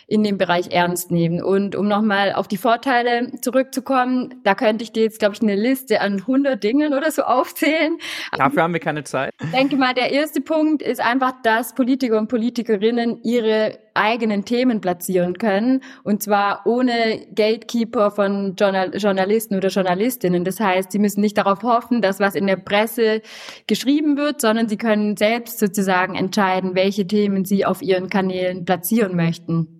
in 0.06 0.22
dem 0.22 0.38
Bereich 0.38 0.70
ernst 0.70 1.10
nehmen. 1.10 1.42
Und 1.42 1.76
um 1.76 1.88
nochmal 1.88 2.32
auf 2.32 2.48
die 2.48 2.56
Vorteile 2.56 3.32
zurückzukommen, 3.40 4.34
da 4.44 4.54
könnte 4.54 4.84
ich 4.84 4.92
dir 4.92 5.04
jetzt, 5.04 5.18
glaube 5.18 5.34
ich, 5.34 5.42
eine 5.42 5.56
Liste 5.56 6.00
an 6.00 6.20
100 6.20 6.62
Dingen 6.62 6.94
oder 6.94 7.10
so 7.10 7.22
aufzählen. 7.22 7.98
Dafür 8.36 8.62
haben 8.62 8.72
wir 8.72 8.80
keine 8.80 9.04
Zeit. 9.04 9.30
Ich 9.42 9.50
denke 9.50 9.76
mal, 9.76 9.94
der 9.94 10.12
erste 10.12 10.40
Punkt 10.40 10.82
ist 10.82 11.00
einfach, 11.00 11.32
dass 11.42 11.74
Politiker 11.74 12.18
und 12.18 12.28
Politikerinnen 12.28 13.22
ihre 13.22 13.78
eigenen 13.94 14.44
Themen 14.44 14.80
platzieren 14.80 15.38
können 15.38 15.80
und 16.02 16.22
zwar 16.22 16.62
ohne 16.66 17.26
Gatekeeper 17.34 18.10
von 18.10 18.56
Journal 18.56 18.90
Journalisten 18.96 19.56
oder 19.56 19.68
Journalistinnen. 19.68 20.44
Das 20.44 20.60
heißt, 20.60 20.92
sie 20.92 20.98
müssen 20.98 21.20
nicht 21.20 21.38
darauf 21.38 21.62
hoffen, 21.62 22.02
dass 22.02 22.20
was 22.20 22.34
in 22.34 22.46
der 22.46 22.56
Presse 22.56 23.22
geschrieben 23.66 24.16
wird, 24.16 24.40
sondern 24.40 24.68
sie 24.68 24.76
können 24.76 25.16
selbst 25.16 25.58
sozusagen 25.60 26.16
entscheiden, 26.16 26.74
welche 26.74 27.06
Themen 27.06 27.44
sie 27.44 27.64
auf 27.64 27.82
ihren 27.82 28.10
Kanälen 28.10 28.64
platzieren 28.64 29.14
möchten. 29.14 29.73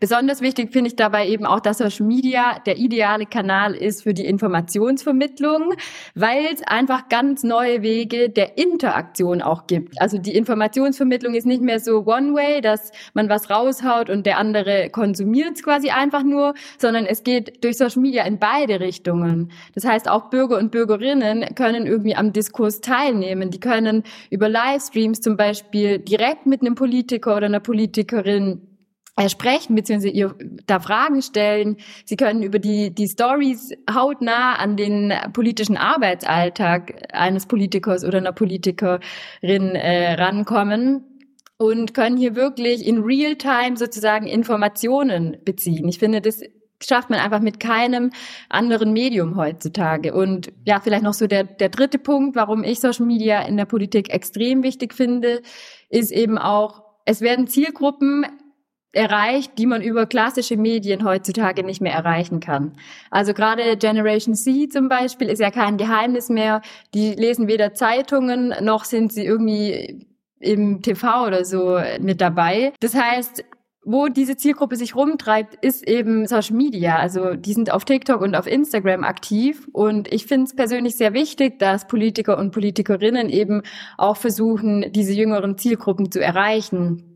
Besonders 0.00 0.40
wichtig 0.40 0.72
finde 0.72 0.88
ich 0.88 0.96
dabei 0.96 1.28
eben 1.28 1.44
auch, 1.44 1.60
dass 1.60 1.76
Social 1.76 2.06
Media 2.06 2.58
der 2.64 2.78
ideale 2.78 3.26
Kanal 3.26 3.74
ist 3.74 4.02
für 4.02 4.14
die 4.14 4.24
Informationsvermittlung, 4.24 5.74
weil 6.14 6.46
es 6.54 6.62
einfach 6.66 7.10
ganz 7.10 7.42
neue 7.42 7.82
Wege 7.82 8.30
der 8.30 8.56
Interaktion 8.56 9.42
auch 9.42 9.66
gibt. 9.66 10.00
Also 10.00 10.16
die 10.16 10.34
Informationsvermittlung 10.34 11.34
ist 11.34 11.44
nicht 11.44 11.60
mehr 11.60 11.80
so 11.80 12.06
One-Way, 12.06 12.62
dass 12.62 12.92
man 13.12 13.28
was 13.28 13.50
raushaut 13.50 14.08
und 14.08 14.24
der 14.24 14.38
andere 14.38 14.88
konsumiert 14.88 15.56
es 15.56 15.62
quasi 15.62 15.90
einfach 15.90 16.22
nur, 16.22 16.54
sondern 16.78 17.04
es 17.04 17.22
geht 17.22 17.62
durch 17.62 17.76
Social 17.76 18.00
Media 18.00 18.24
in 18.24 18.38
beide 18.38 18.80
Richtungen. 18.80 19.52
Das 19.74 19.84
heißt, 19.84 20.08
auch 20.08 20.30
Bürger 20.30 20.56
und 20.56 20.70
Bürgerinnen 20.70 21.54
können 21.56 21.86
irgendwie 21.86 22.16
am 22.16 22.32
Diskurs 22.32 22.80
teilnehmen. 22.80 23.50
Die 23.50 23.60
können 23.60 24.04
über 24.30 24.48
Livestreams 24.48 25.20
zum 25.20 25.36
Beispiel 25.36 25.98
direkt 25.98 26.46
mit 26.46 26.62
einem 26.62 26.74
Politiker 26.74 27.36
oder 27.36 27.44
einer 27.44 27.60
Politikerin 27.60 28.62
sprechen 29.28 29.74
beziehungsweise 29.74 30.12
ihr 30.12 30.34
da 30.66 30.80
Fragen 30.80 31.22
stellen. 31.22 31.76
Sie 32.04 32.16
können 32.16 32.42
über 32.42 32.58
die, 32.58 32.94
die 32.94 33.08
Stories 33.08 33.72
hautnah 33.92 34.54
an 34.54 34.76
den 34.76 35.12
politischen 35.32 35.76
Arbeitsalltag 35.76 37.08
eines 37.12 37.46
Politikers 37.46 38.04
oder 38.04 38.18
einer 38.18 38.32
Politikerin 38.32 39.74
äh, 39.74 40.14
rankommen 40.14 41.04
und 41.58 41.92
können 41.92 42.16
hier 42.16 42.36
wirklich 42.36 42.86
in 42.86 43.02
Real-Time 43.02 43.76
sozusagen 43.76 44.26
Informationen 44.26 45.36
beziehen. 45.44 45.86
Ich 45.88 45.98
finde, 45.98 46.22
das 46.22 46.40
schafft 46.82 47.10
man 47.10 47.20
einfach 47.20 47.40
mit 47.40 47.60
keinem 47.60 48.10
anderen 48.48 48.92
Medium 48.92 49.36
heutzutage. 49.36 50.14
Und 50.14 50.52
ja, 50.64 50.80
vielleicht 50.80 51.02
noch 51.02 51.12
so 51.12 51.26
der, 51.26 51.44
der 51.44 51.68
dritte 51.68 51.98
Punkt, 51.98 52.36
warum 52.36 52.64
ich 52.64 52.80
Social 52.80 53.04
Media 53.04 53.42
in 53.42 53.58
der 53.58 53.66
Politik 53.66 54.08
extrem 54.08 54.62
wichtig 54.62 54.94
finde, 54.94 55.42
ist 55.90 56.12
eben 56.12 56.38
auch, 56.38 56.82
es 57.04 57.20
werden 57.20 57.46
Zielgruppen 57.46 58.24
erreicht, 58.92 59.52
die 59.58 59.66
man 59.66 59.82
über 59.82 60.06
klassische 60.06 60.56
Medien 60.56 61.04
heutzutage 61.04 61.62
nicht 61.62 61.80
mehr 61.80 61.92
erreichen 61.92 62.40
kann. 62.40 62.72
Also 63.10 63.34
gerade 63.34 63.76
Generation 63.76 64.34
C 64.34 64.68
zum 64.68 64.88
Beispiel 64.88 65.28
ist 65.28 65.40
ja 65.40 65.50
kein 65.50 65.76
Geheimnis 65.76 66.28
mehr. 66.28 66.60
Die 66.94 67.12
lesen 67.12 67.46
weder 67.46 67.74
Zeitungen 67.74 68.52
noch 68.62 68.84
sind 68.84 69.12
sie 69.12 69.24
irgendwie 69.24 70.06
im 70.40 70.82
TV 70.82 71.26
oder 71.26 71.44
so 71.44 71.78
mit 72.00 72.20
dabei. 72.20 72.72
Das 72.80 72.94
heißt, 72.94 73.44
wo 73.84 74.08
diese 74.08 74.36
Zielgruppe 74.36 74.76
sich 74.76 74.94
rumtreibt, 74.94 75.64
ist 75.64 75.86
eben 75.88 76.26
Social 76.26 76.56
Media. 76.56 76.96
Also 76.96 77.34
die 77.34 77.54
sind 77.54 77.72
auf 77.72 77.84
TikTok 77.84 78.20
und 78.20 78.34
auf 78.34 78.46
Instagram 78.46 79.04
aktiv. 79.04 79.68
Und 79.72 80.12
ich 80.12 80.26
finde 80.26 80.44
es 80.46 80.56
persönlich 80.56 80.96
sehr 80.96 81.14
wichtig, 81.14 81.58
dass 81.58 81.86
Politiker 81.86 82.36
und 82.38 82.50
Politikerinnen 82.50 83.28
eben 83.30 83.62
auch 83.96 84.16
versuchen, 84.16 84.92
diese 84.92 85.12
jüngeren 85.12 85.56
Zielgruppen 85.56 86.10
zu 86.10 86.20
erreichen 86.20 87.09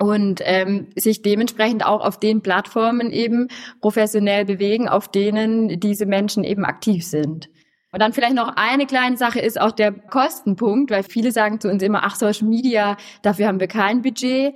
und 0.00 0.40
ähm, 0.44 0.88
sich 0.96 1.22
dementsprechend 1.22 1.84
auch 1.84 2.04
auf 2.04 2.18
den 2.18 2.40
Plattformen 2.40 3.12
eben 3.12 3.48
professionell 3.80 4.46
bewegen, 4.46 4.88
auf 4.88 5.08
denen 5.08 5.78
diese 5.78 6.06
Menschen 6.06 6.42
eben 6.42 6.64
aktiv 6.64 7.06
sind. 7.06 7.50
Und 7.92 8.00
dann 8.00 8.12
vielleicht 8.12 8.34
noch 8.34 8.54
eine 8.56 8.86
kleine 8.86 9.16
Sache 9.16 9.40
ist 9.40 9.60
auch 9.60 9.72
der 9.72 9.92
Kostenpunkt, 9.92 10.90
weil 10.90 11.02
viele 11.02 11.32
sagen 11.32 11.60
zu 11.60 11.68
uns 11.68 11.82
immer, 11.82 12.04
ach, 12.04 12.14
Social 12.14 12.48
Media, 12.48 12.96
dafür 13.22 13.48
haben 13.48 13.60
wir 13.60 13.66
kein 13.66 14.00
Budget 14.02 14.54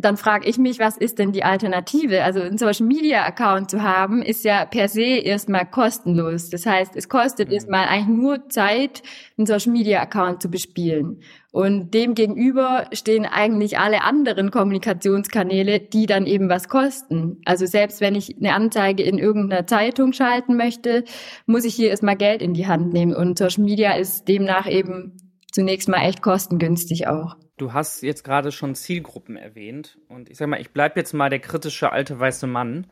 dann 0.00 0.16
frage 0.16 0.48
ich 0.48 0.58
mich, 0.58 0.78
was 0.78 0.96
ist 0.96 1.18
denn 1.18 1.32
die 1.32 1.44
Alternative? 1.44 2.22
Also 2.24 2.40
ein 2.40 2.58
Social 2.58 2.86
Media 2.86 3.24
Account 3.24 3.70
zu 3.70 3.82
haben, 3.82 4.22
ist 4.22 4.44
ja 4.44 4.64
per 4.64 4.88
se 4.88 5.02
erstmal 5.02 5.66
kostenlos. 5.66 6.50
Das 6.50 6.66
heißt, 6.66 6.96
es 6.96 7.08
kostet 7.08 7.48
mhm. 7.48 7.54
erstmal 7.54 7.86
eigentlich 7.86 8.18
nur 8.18 8.48
Zeit, 8.48 9.02
einen 9.36 9.46
Social 9.46 9.72
Media 9.72 10.00
Account 10.00 10.42
zu 10.42 10.50
bespielen. 10.50 11.20
Und 11.50 11.94
dem 11.94 12.14
gegenüber 12.14 12.86
stehen 12.92 13.24
eigentlich 13.24 13.78
alle 13.78 14.02
anderen 14.04 14.50
Kommunikationskanäle, 14.50 15.80
die 15.80 16.06
dann 16.06 16.26
eben 16.26 16.48
was 16.48 16.68
kosten. 16.68 17.40
Also 17.44 17.66
selbst 17.66 18.00
wenn 18.00 18.14
ich 18.14 18.36
eine 18.36 18.54
Anzeige 18.54 19.02
in 19.02 19.18
irgendeiner 19.18 19.66
Zeitung 19.66 20.12
schalten 20.12 20.56
möchte, 20.56 21.04
muss 21.46 21.64
ich 21.64 21.74
hier 21.74 21.90
erstmal 21.90 22.16
Geld 22.16 22.42
in 22.42 22.54
die 22.54 22.66
Hand 22.66 22.92
nehmen. 22.92 23.14
Und 23.14 23.38
Social 23.38 23.64
Media 23.64 23.92
ist 23.94 24.28
demnach 24.28 24.68
eben 24.68 25.16
zunächst 25.50 25.88
mal 25.88 26.06
echt 26.06 26.22
kostengünstig 26.22 27.08
auch. 27.08 27.36
Du 27.58 27.72
hast 27.72 28.02
jetzt 28.02 28.24
gerade 28.24 28.52
schon 28.52 28.74
Zielgruppen 28.74 29.36
erwähnt 29.36 29.98
und 30.08 30.30
ich 30.30 30.38
sag 30.38 30.48
mal, 30.48 30.60
ich 30.60 30.70
bleib 30.70 30.96
jetzt 30.96 31.12
mal 31.12 31.28
der 31.28 31.40
kritische 31.40 31.92
alte 31.92 32.18
weiße 32.18 32.46
Mann. 32.46 32.86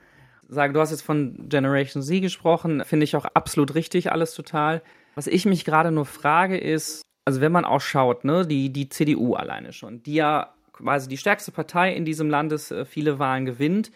Sage, 0.48 0.72
du 0.72 0.80
hast 0.80 0.90
jetzt 0.90 1.02
von 1.02 1.48
Generation 1.48 2.02
Z 2.02 2.20
gesprochen, 2.20 2.84
finde 2.84 3.04
ich 3.04 3.16
auch 3.16 3.24
absolut 3.24 3.74
richtig, 3.74 4.12
alles 4.12 4.34
total. 4.34 4.82
Was 5.14 5.28
ich 5.28 5.46
mich 5.46 5.64
gerade 5.64 5.90
nur 5.90 6.04
frage 6.04 6.58
ist, 6.58 7.02
also 7.24 7.40
wenn 7.40 7.52
man 7.52 7.64
auch 7.64 7.80
schaut, 7.80 8.24
ne, 8.24 8.46
die, 8.46 8.72
die 8.72 8.88
CDU 8.88 9.34
alleine 9.34 9.72
schon, 9.72 10.02
die 10.02 10.14
ja 10.14 10.54
quasi 10.72 11.08
die 11.08 11.16
stärkste 11.16 11.52
Partei 11.52 11.94
in 11.94 12.04
diesem 12.04 12.28
Landes 12.28 12.70
äh, 12.70 12.84
viele 12.84 13.18
Wahlen 13.18 13.46
gewinnt. 13.46 13.90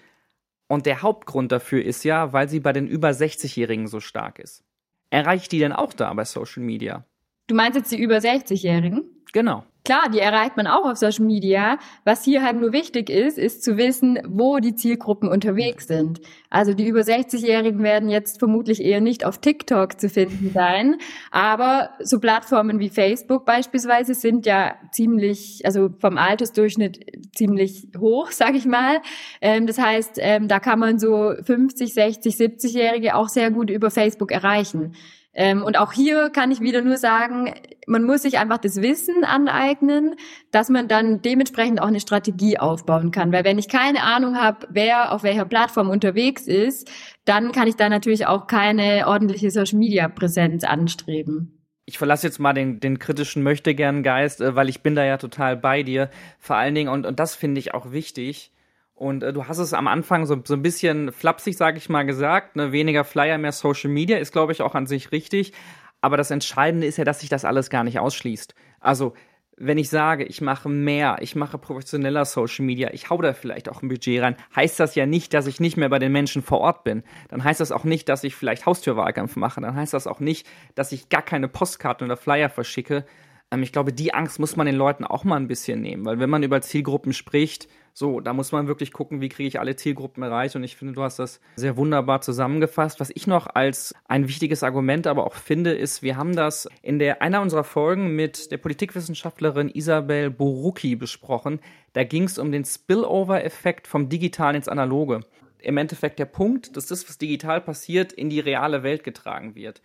Und 0.69 0.87
der 0.87 1.03
Hauptgrund 1.03 1.51
dafür 1.51 1.85
ist 1.85 2.05
ja, 2.05 2.33
weil 2.33 2.49
sie 2.49 2.61
bei 2.61 2.73
den 2.73 2.87
über 2.87 3.11
60-Jährigen 3.11 3.89
so 3.89 3.99
stark 3.99 4.39
ist. 4.39 4.63
Erreicht 5.11 5.51
die 5.51 5.59
denn 5.59 5.73
auch 5.73 5.93
da 5.93 6.13
bei 6.15 6.25
Social 6.25 6.63
Media? 6.63 7.05
Du 7.51 7.57
meinst 7.57 7.77
jetzt 7.77 7.91
die 7.91 8.01
über 8.01 8.19
60-Jährigen? 8.19 9.03
Genau. 9.33 9.65
Klar, 9.85 10.09
die 10.09 10.21
erreicht 10.21 10.57
man 10.57 10.69
auch 10.69 10.89
auf 10.89 10.99
Social 10.99 11.25
Media. 11.25 11.79
Was 12.05 12.23
hier 12.23 12.45
halt 12.45 12.61
nur 12.61 12.73
wichtig 12.73 13.11
ist, 13.11 13.39
ist 13.39 13.65
zu 13.65 13.77
wissen, 13.77 14.21
wo 14.25 14.59
die 14.59 14.77
Zielgruppen 14.77 15.29
unterwegs 15.29 15.89
sind. 15.89 16.21
Also 16.49 16.75
die 16.75 16.87
über 16.87 17.01
60-Jährigen 17.01 17.83
werden 17.83 18.09
jetzt 18.09 18.39
vermutlich 18.39 18.81
eher 18.81 19.01
nicht 19.01 19.25
auf 19.25 19.39
TikTok 19.39 20.01
zu 20.01 20.09
finden 20.09 20.53
sein. 20.55 20.99
Aber 21.33 21.91
so 21.99 22.21
Plattformen 22.21 22.79
wie 22.79 22.89
Facebook 22.89 23.47
beispielsweise 23.47 24.15
sind 24.15 24.47
ja 24.47 24.77
ziemlich, 24.93 25.63
also 25.65 25.91
vom 25.99 26.19
Altersdurchschnitt 26.19 27.05
ziemlich 27.35 27.89
hoch, 27.99 28.31
sag 28.31 28.55
ich 28.55 28.67
mal. 28.67 29.01
Ähm, 29.41 29.67
das 29.67 29.79
heißt, 29.79 30.19
ähm, 30.19 30.47
da 30.47 30.61
kann 30.61 30.79
man 30.79 31.01
so 31.01 31.33
50, 31.43 31.93
60, 31.93 32.37
70-Jährige 32.37 33.17
auch 33.17 33.29
sehr 33.29 33.51
gut 33.51 33.71
über 33.71 33.91
Facebook 33.91 34.31
erreichen. 34.31 34.95
Ähm, 35.41 35.63
und 35.63 35.79
auch 35.79 35.93
hier 35.93 36.29
kann 36.29 36.51
ich 36.51 36.61
wieder 36.61 36.83
nur 36.83 36.99
sagen, 36.99 37.55
man 37.87 38.05
muss 38.05 38.23
sich 38.23 38.37
einfach 38.37 38.59
das 38.59 38.83
Wissen 38.83 39.25
aneignen, 39.25 40.15
dass 40.51 40.69
man 40.69 40.87
dann 40.87 41.23
dementsprechend 41.23 41.81
auch 41.81 41.87
eine 41.87 42.01
Strategie 42.01 42.59
aufbauen 42.59 43.11
kann. 43.11 43.33
Weil 43.33 43.45
wenn 43.45 43.59
ich 43.59 43.71
keine 43.71 44.03
Ahnung 44.03 44.37
habe, 44.37 44.69
wer 44.69 45.13
auf 45.13 45.23
welcher 45.23 45.47
Plattform 45.47 45.89
unterwegs 45.89 46.47
ist, 46.47 46.91
dann 47.25 47.53
kann 47.53 47.69
ich 47.69 47.77
da 47.77 47.89
natürlich 47.89 48.27
auch 48.27 48.49
keine 48.49 49.07
ordentliche 49.07 49.51
Social-Media-Präsenz 49.51 50.63
anstreben. 50.65 51.65
Ich 51.87 51.97
verlasse 51.97 52.27
jetzt 52.27 52.39
mal 52.39 52.53
den, 52.53 52.79
den 52.79 52.99
kritischen 52.99 53.43
Möchtegern-Geist, 53.43 54.43
äh, 54.43 54.55
weil 54.55 54.69
ich 54.69 54.83
bin 54.83 54.95
da 54.95 55.07
ja 55.07 55.17
total 55.17 55.57
bei 55.57 55.83
dir. 55.83 56.11
Vor 56.39 56.57
allen 56.57 56.75
Dingen, 56.75 56.91
und, 56.91 57.07
und 57.07 57.19
das 57.19 57.35
finde 57.35 57.61
ich 57.61 57.73
auch 57.73 57.93
wichtig, 57.93 58.53
und 59.01 59.23
äh, 59.23 59.33
du 59.33 59.49
hast 59.49 59.57
es 59.57 59.73
am 59.73 59.87
Anfang 59.87 60.27
so, 60.27 60.39
so 60.45 60.53
ein 60.53 60.61
bisschen 60.61 61.11
flapsig, 61.11 61.57
sage 61.57 61.79
ich 61.79 61.89
mal, 61.89 62.03
gesagt. 62.03 62.57
Ne? 62.57 62.71
Weniger 62.71 63.03
Flyer, 63.03 63.39
mehr 63.39 63.53
Social 63.53 63.89
Media 63.89 64.19
ist, 64.19 64.31
glaube 64.31 64.53
ich, 64.53 64.61
auch 64.61 64.75
an 64.75 64.87
sich 64.87 65.11
richtig. 65.11 65.55
Aber 66.03 66.19
das 66.19 66.31
Entscheidende 66.31 66.87
ist 66.87 66.99
ja, 66.99 67.05
dass 67.05 67.21
sich 67.21 67.31
das 67.31 67.47
alles 67.47 67.71
gar 67.71 67.83
nicht 67.83 67.99
ausschließt. 67.99 68.55
Also, 68.79 69.15
wenn 69.57 69.79
ich 69.79 69.89
sage, 69.89 70.25
ich 70.25 70.43
mache 70.43 70.69
mehr, 70.69 71.17
ich 71.21 71.35
mache 71.35 71.57
professioneller 71.57 72.27
Social 72.27 72.67
Media, 72.67 72.91
ich 72.93 73.09
hau 73.09 73.23
da 73.23 73.33
vielleicht 73.33 73.71
auch 73.71 73.83
ein 73.83 73.89
Budget 73.89 74.21
rein, 74.21 74.37
heißt 74.55 74.79
das 74.79 74.95
ja 74.95 75.07
nicht, 75.07 75.33
dass 75.33 75.47
ich 75.47 75.61
nicht 75.61 75.79
mehr 75.79 75.89
bei 75.89 75.99
den 75.99 76.13
Menschen 76.13 76.43
vor 76.43 76.61
Ort 76.61 76.85
bin. 76.85 77.03
Dann 77.29 77.43
heißt 77.43 77.61
das 77.61 77.73
auch 77.73 77.85
nicht, 77.85 78.07
dass 78.11 78.23
ich 78.23 78.35
vielleicht 78.35 78.67
Haustürwahlkampf 78.67 79.35
mache. 79.37 79.63
Dann 79.63 79.77
heißt 79.77 79.95
das 79.95 80.09
auch 80.09 80.21
nicht, 80.21 80.47
dass 80.75 80.93
ich 80.93 81.09
gar 81.09 81.23
keine 81.23 81.49
Postkarten 81.49 82.07
oder 82.07 82.19
Flyer 82.19 82.51
verschicke. 82.51 83.07
Ähm, 83.51 83.63
ich 83.63 83.73
glaube, 83.73 83.95
die 83.95 84.13
Angst 84.13 84.39
muss 84.39 84.57
man 84.57 84.67
den 84.67 84.77
Leuten 84.77 85.07
auch 85.07 85.25
mal 85.25 85.37
ein 85.37 85.49
bisschen 85.49 85.81
nehmen, 85.81 86.05
weil 86.05 86.19
wenn 86.19 86.29
man 86.29 86.43
über 86.43 86.61
Zielgruppen 86.61 87.15
spricht, 87.15 87.67
So, 87.93 88.21
da 88.21 88.33
muss 88.33 88.53
man 88.53 88.67
wirklich 88.67 88.93
gucken, 88.93 89.21
wie 89.21 89.29
kriege 89.29 89.49
ich 89.49 89.61
alle 89.61 89.77
Zielgruppen 89.77 90.23
erreicht. 90.23 90.57
Und 90.57 90.65
ich 90.65 90.77
finde, 90.77 90.95
du 90.95 91.03
hast 91.03 91.19
das 91.19 91.41
sehr 91.57 91.77
wunderbar 91.77 92.21
zusammengefasst. 92.21 93.01
Was 93.01 93.11
ich 93.15 93.27
noch 93.27 93.47
als 93.55 93.95
ein 94.07 94.29
wichtiges 94.29 94.63
Argument 94.63 95.07
aber 95.07 95.27
auch 95.27 95.35
finde, 95.35 95.73
ist, 95.73 96.03
wir 96.03 96.17
haben 96.17 96.37
das 96.37 96.69
in 96.83 96.99
der 96.99 97.23
einer 97.23 97.43
unserer 97.43 97.65
Folgen 97.65 98.15
mit 98.15 98.51
der 98.51 98.59
Politikwissenschaftlerin 98.59 99.69
Isabel 99.69 100.31
Borucki 100.31 100.97
besprochen. 100.97 101.61
Da 101.93 102.05
ging 102.05 102.25
es 102.25 102.39
um 102.39 102.53
den 102.53 102.65
Spillover-Effekt 102.65 103.87
vom 103.87 104.09
Digitalen 104.09 104.57
ins 104.57 104.69
Analoge. 104.69 105.21
Im 105.59 105.77
Endeffekt 105.77 106.19
der 106.19 106.25
Punkt, 106.27 106.77
dass 106.77 106.87
das, 106.87 107.07
was 107.09 107.19
digital 107.19 107.61
passiert, 107.61 108.13
in 108.13 108.31
die 108.31 108.41
reale 108.41 108.83
Welt 108.83 109.05
getragen 109.05 109.55
wird. 109.55 109.83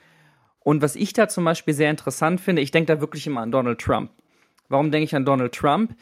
Und 0.60 0.82
was 0.82 0.96
ich 0.96 1.14
da 1.14 1.28
zum 1.28 1.44
Beispiel 1.46 1.74
sehr 1.74 1.92
interessant 1.92 2.42
finde, 2.42 2.62
ich 2.62 2.72
denke 2.72 2.94
da 2.94 3.02
wirklich 3.02 3.28
immer 3.28 3.42
an 3.42 3.52
Donald 3.52 3.80
Trump. 3.80 4.10
Warum 4.68 4.92
denke 4.92 5.06
ich 5.06 5.16
an 5.16 5.26
Donald 5.26 5.54
Trump? 5.54 5.96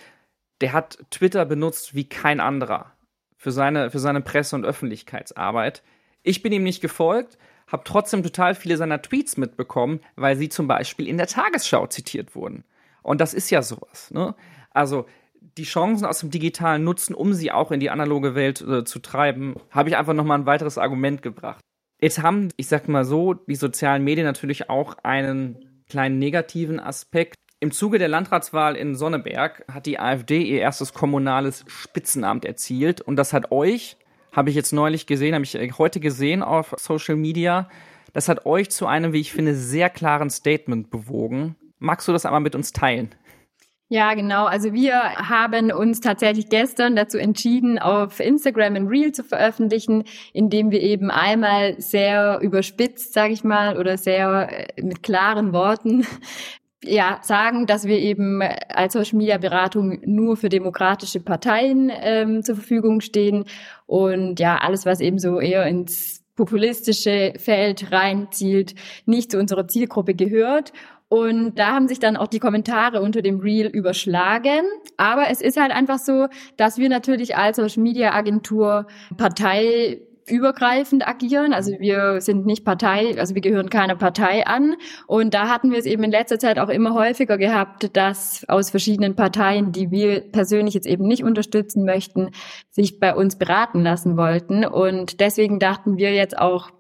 Der 0.62 0.74
hat 0.74 1.00
Twitter 1.10 1.46
benutzt 1.46 1.96
wie 1.96 2.08
kein 2.08 2.40
anderer 2.40 2.94
für 3.38 3.52
seine, 3.52 3.92
für 3.92 4.00
seine 4.00 4.22
Presse- 4.22 4.56
und 4.56 4.66
Öffentlichkeitsarbeit. 4.66 5.84
Ich 6.22 6.42
bin 6.42 6.54
ihm 6.54 6.64
nicht 6.64 6.82
gefolgt, 6.82 7.38
habe 7.68 7.84
trotzdem 7.86 8.24
total 8.24 8.56
viele 8.56 8.78
seiner 8.78 9.02
Tweets 9.02 9.38
mitbekommen, 9.38 10.00
weil 10.16 10.38
sie 10.38 10.50
zum 10.50 10.68
Beispiel 10.68 11.08
in 11.08 11.18
der 11.18 11.28
Tagesschau 11.28 11.88
zitiert 11.88 12.36
wurden. 12.36 12.64
Und 13.02 13.20
das 13.20 13.34
ist 13.34 13.50
ja 13.50 13.62
sowas. 13.62 14.12
Ne? 14.12 14.36
Also 14.72 15.06
die 15.58 15.64
Chancen 15.64 16.06
aus 16.06 16.20
dem 16.20 16.32
Digitalen 16.32 16.84
nutzen, 16.84 17.14
um 17.14 17.34
sie 17.34 17.52
auch 17.52 17.72
in 17.72 17.80
die 17.80 17.90
analoge 17.90 18.36
Welt 18.36 18.62
äh, 18.62 18.86
zu 18.86 19.00
treiben, 19.00 19.56
habe 19.70 19.90
ich 19.90 19.98
einfach 19.98 20.14
nochmal 20.14 20.40
ein 20.40 20.46
weiteres 20.46 20.78
Argument 20.78 21.22
gebracht. 21.22 21.60
Jetzt 22.02 22.22
haben, 22.22 22.50
ich 22.58 22.68
sag 22.68 22.88
mal 22.88 23.06
so, 23.06 23.34
die 23.34 23.56
sozialen 23.56 24.04
Medien 24.04 24.26
natürlich 24.26 24.70
auch 24.70 24.98
einen 25.04 25.84
kleinen 25.90 26.20
negativen 26.20 26.80
Aspekt. 26.80 27.36
Im 27.64 27.72
Zuge 27.72 27.98
der 27.98 28.10
Landratswahl 28.10 28.76
in 28.76 28.94
Sonneberg 28.94 29.64
hat 29.72 29.86
die 29.86 29.98
AfD 29.98 30.42
ihr 30.42 30.60
erstes 30.60 30.94
kommunales 30.94 31.64
Spitzenamt 31.68 32.44
erzielt 32.44 33.00
und 33.00 33.16
das 33.16 33.32
hat 33.32 33.54
euch, 33.54 33.96
habe 34.34 34.50
ich 34.50 34.56
jetzt 34.58 34.74
neulich 34.74 35.08
gesehen, 35.08 35.34
habe 35.34 35.46
ich 35.46 35.56
äh, 35.56 35.72
heute 35.78 36.02
gesehen 36.02 36.44
auf 36.44 36.76
Social 36.78 37.16
Media, 37.16 37.70
das 38.12 38.28
hat 38.28 38.46
euch 38.46 38.70
zu 38.70 38.86
einem, 38.86 39.14
wie 39.14 39.22
ich 39.22 39.32
finde, 39.32 39.56
sehr 39.56 39.90
klaren 39.90 40.30
Statement 40.30 40.92
bewogen. 40.92 41.56
Magst 41.80 42.06
du 42.06 42.12
das 42.12 42.26
einmal 42.26 42.42
mit 42.42 42.54
uns 42.54 42.74
teilen? 42.74 43.16
Ja, 43.88 44.14
genau. 44.14 44.44
Also 44.44 44.74
wir 44.74 44.96
haben 45.02 45.72
uns 45.72 46.02
tatsächlich 46.02 46.50
gestern 46.50 46.98
dazu 46.98 47.18
entschieden, 47.18 47.80
auf 47.80 48.20
Instagram 48.20 48.76
ein 48.76 48.88
Reel 48.88 49.14
zu 49.14 49.24
veröffentlichen, 49.24 50.04
in 50.34 50.50
dem 50.50 50.70
wir 50.70 50.82
eben 50.82 51.12
einmal 51.12 51.80
sehr 51.80 52.40
überspitzt, 52.42 53.14
sage 53.14 53.32
ich 53.32 53.46
mal, 53.46 53.78
oder 53.78 53.98
sehr 53.98 54.50
äh, 54.78 54.82
mit 54.82 55.02
klaren 55.02 55.54
Worten 55.54 56.06
ja, 56.84 57.20
sagen, 57.22 57.66
dass 57.66 57.86
wir 57.86 57.98
eben 58.00 58.42
als 58.42 58.94
Social 58.94 59.18
Media 59.18 59.38
Beratung 59.38 60.00
nur 60.06 60.38
für 60.38 60.50
demokratische 60.50 61.20
Parteien 61.20 61.92
ähm, 61.94 62.44
zur 62.44 62.56
Verfügung 62.56 63.02
stehen 63.02 63.46
und 63.86 64.40
ja, 64.40 64.58
alles, 64.58 64.86
was 64.86 65.00
eben 65.00 65.20
so 65.20 65.40
eher 65.40 65.66
ins 65.66 66.24
populistische 66.36 67.34
Feld 67.38 67.92
reinzielt, 67.92 68.74
nicht 69.06 69.32
zu 69.32 69.38
unserer 69.38 69.68
Zielgruppe 69.68 70.16
gehört. 70.16 70.74
Und 71.10 71.60
da 71.60 71.74
haben 71.74 71.88
sich 71.88 72.00
dann 72.00 72.18
auch 72.18 72.26
die 72.26 72.40
Kommentare 72.40 73.02
unter 73.02 73.22
dem 73.22 73.40
Reel 73.40 73.68
überschlagen. 73.68 74.66
Aber 74.98 75.30
es 75.30 75.42
ist 75.42 75.62
halt 75.62 75.72
einfach 75.72 76.00
so, 76.00 76.26
dass 76.58 76.80
wir 76.80 76.90
natürlich 76.90 77.38
als 77.38 77.58
Social 77.58 77.84
Media 77.84 78.14
Agentur 78.14 78.88
Partei 79.16 80.02
übergreifend 80.28 81.08
agieren. 81.08 81.54
Also 81.54 81.72
wir 81.80 82.22
sind 82.22 82.46
nicht 82.46 82.64
Partei, 82.66 83.18
also 83.18 83.36
wir 83.36 83.42
gehören 83.42 83.70
keiner 83.70 83.96
Partei 83.96 84.46
an. 84.46 84.76
Und 85.08 85.34
da 85.34 85.50
hatten 85.50 85.72
wir 85.72 85.80
es 85.80 85.86
eben 85.86 86.04
in 86.04 86.12
letzter 86.12 86.40
Zeit 86.40 86.60
auch 86.60 86.70
immer 86.70 86.94
häufiger 86.94 87.38
gehabt, 87.38 87.96
dass 87.96 88.46
aus 88.48 88.70
verschiedenen 88.70 89.16
Parteien, 89.16 89.72
die 89.72 89.92
wir 89.92 90.22
persönlich 90.22 90.74
jetzt 90.74 90.88
eben 90.88 91.06
nicht 91.06 91.24
unterstützen 91.24 91.86
möchten, 91.86 92.32
sich 92.70 93.00
bei 93.00 93.16
uns 93.16 93.38
beraten 93.38 93.82
lassen 93.82 94.18
wollten. 94.18 94.66
Und 94.66 95.20
deswegen 95.20 95.60
dachten 95.60 95.98
wir 95.98 96.14
jetzt 96.14 96.38
auch, 96.38 96.72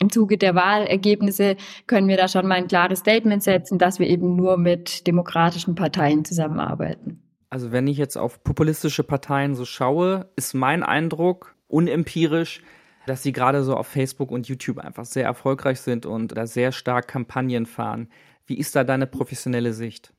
im 0.00 0.10
Zuge 0.10 0.36
der 0.36 0.56
Wahlergebnisse 0.56 1.56
können 1.86 2.08
wir 2.08 2.16
da 2.16 2.26
schon 2.26 2.48
mal 2.48 2.56
ein 2.56 2.66
klares 2.66 2.98
Statement 2.98 3.42
setzen, 3.42 3.78
dass 3.78 4.00
wir 4.00 4.08
eben 4.08 4.34
nur 4.34 4.56
mit 4.56 5.06
demokratischen 5.06 5.76
Parteien 5.76 6.24
zusammenarbeiten. 6.24 7.22
Also 7.48 7.70
wenn 7.70 7.86
ich 7.86 7.96
jetzt 7.96 8.16
auf 8.16 8.42
populistische 8.42 9.04
Parteien 9.04 9.54
so 9.54 9.64
schaue, 9.64 10.28
ist 10.34 10.54
mein 10.54 10.82
Eindruck, 10.82 11.54
unempirisch, 11.68 12.62
dass 13.06 13.22
sie 13.22 13.32
gerade 13.32 13.62
so 13.62 13.76
auf 13.76 13.86
Facebook 13.86 14.30
und 14.30 14.48
YouTube 14.48 14.78
einfach 14.78 15.04
sehr 15.04 15.24
erfolgreich 15.24 15.80
sind 15.80 16.06
und 16.06 16.36
da 16.36 16.46
sehr 16.46 16.72
stark 16.72 17.08
Kampagnen 17.08 17.66
fahren. 17.66 18.08
Wie 18.46 18.58
ist 18.58 18.76
da 18.76 18.84
deine 18.84 19.06
professionelle 19.06 19.72
Sicht? 19.72 20.12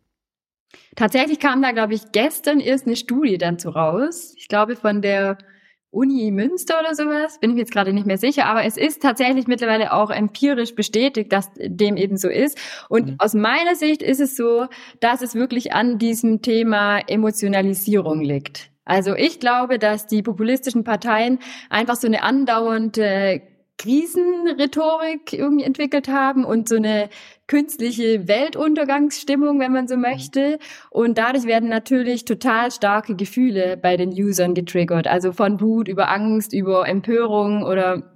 Tatsächlich 0.95 1.39
kam 1.39 1.61
da, 1.61 1.71
glaube 1.71 1.93
ich, 1.93 2.11
gestern 2.11 2.59
erst 2.59 2.85
eine 2.85 2.95
Studie 2.95 3.37
dann 3.37 3.59
zu 3.59 3.69
raus. 3.69 4.33
Ich 4.37 4.47
glaube 4.47 4.75
von 4.75 5.01
der 5.01 5.37
Uni 5.95 6.29
Münster 6.31 6.77
oder 6.79 6.93
sowas, 6.93 7.39
bin 7.39 7.51
ich 7.51 7.57
jetzt 7.57 7.71
gerade 7.71 7.93
nicht 7.93 8.05
mehr 8.05 8.17
sicher, 8.17 8.47
aber 8.47 8.65
es 8.65 8.75
ist 8.75 9.01
tatsächlich 9.01 9.47
mittlerweile 9.47 9.93
auch 9.93 10.09
empirisch 10.09 10.75
bestätigt, 10.75 11.31
dass 11.31 11.49
dem 11.57 11.95
eben 11.95 12.17
so 12.17 12.27
ist. 12.27 12.59
Und 12.89 13.11
mhm. 13.11 13.15
aus 13.19 13.33
meiner 13.33 13.75
Sicht 13.75 14.01
ist 14.01 14.19
es 14.19 14.35
so, 14.35 14.67
dass 14.99 15.21
es 15.21 15.35
wirklich 15.35 15.71
an 15.71 15.97
diesem 15.97 16.41
Thema 16.41 16.99
Emotionalisierung 16.99 18.21
liegt. 18.21 18.71
Also 18.85 19.15
ich 19.15 19.39
glaube, 19.39 19.79
dass 19.79 20.07
die 20.07 20.21
populistischen 20.21 20.83
Parteien 20.83 21.39
einfach 21.69 21.95
so 21.95 22.07
eine 22.07 22.23
andauernde 22.23 23.41
Krisenrhetorik 23.77 25.33
irgendwie 25.33 25.65
entwickelt 25.65 26.07
haben 26.07 26.45
und 26.45 26.69
so 26.69 26.77
eine 26.77 27.09
künstliche 27.47 28.27
Weltuntergangsstimmung, 28.27 29.59
wenn 29.59 29.73
man 29.73 29.87
so 29.87 29.97
möchte. 29.97 30.59
Und 30.91 31.17
dadurch 31.17 31.45
werden 31.45 31.67
natürlich 31.67 32.25
total 32.25 32.71
starke 32.71 33.15
Gefühle 33.15 33.75
bei 33.75 33.97
den 33.97 34.11
Usern 34.11 34.53
getriggert. 34.53 35.07
Also 35.07 35.33
von 35.33 35.59
Wut 35.59 35.87
über 35.87 36.09
Angst, 36.09 36.53
über 36.53 36.87
Empörung 36.87 37.63
oder 37.63 38.15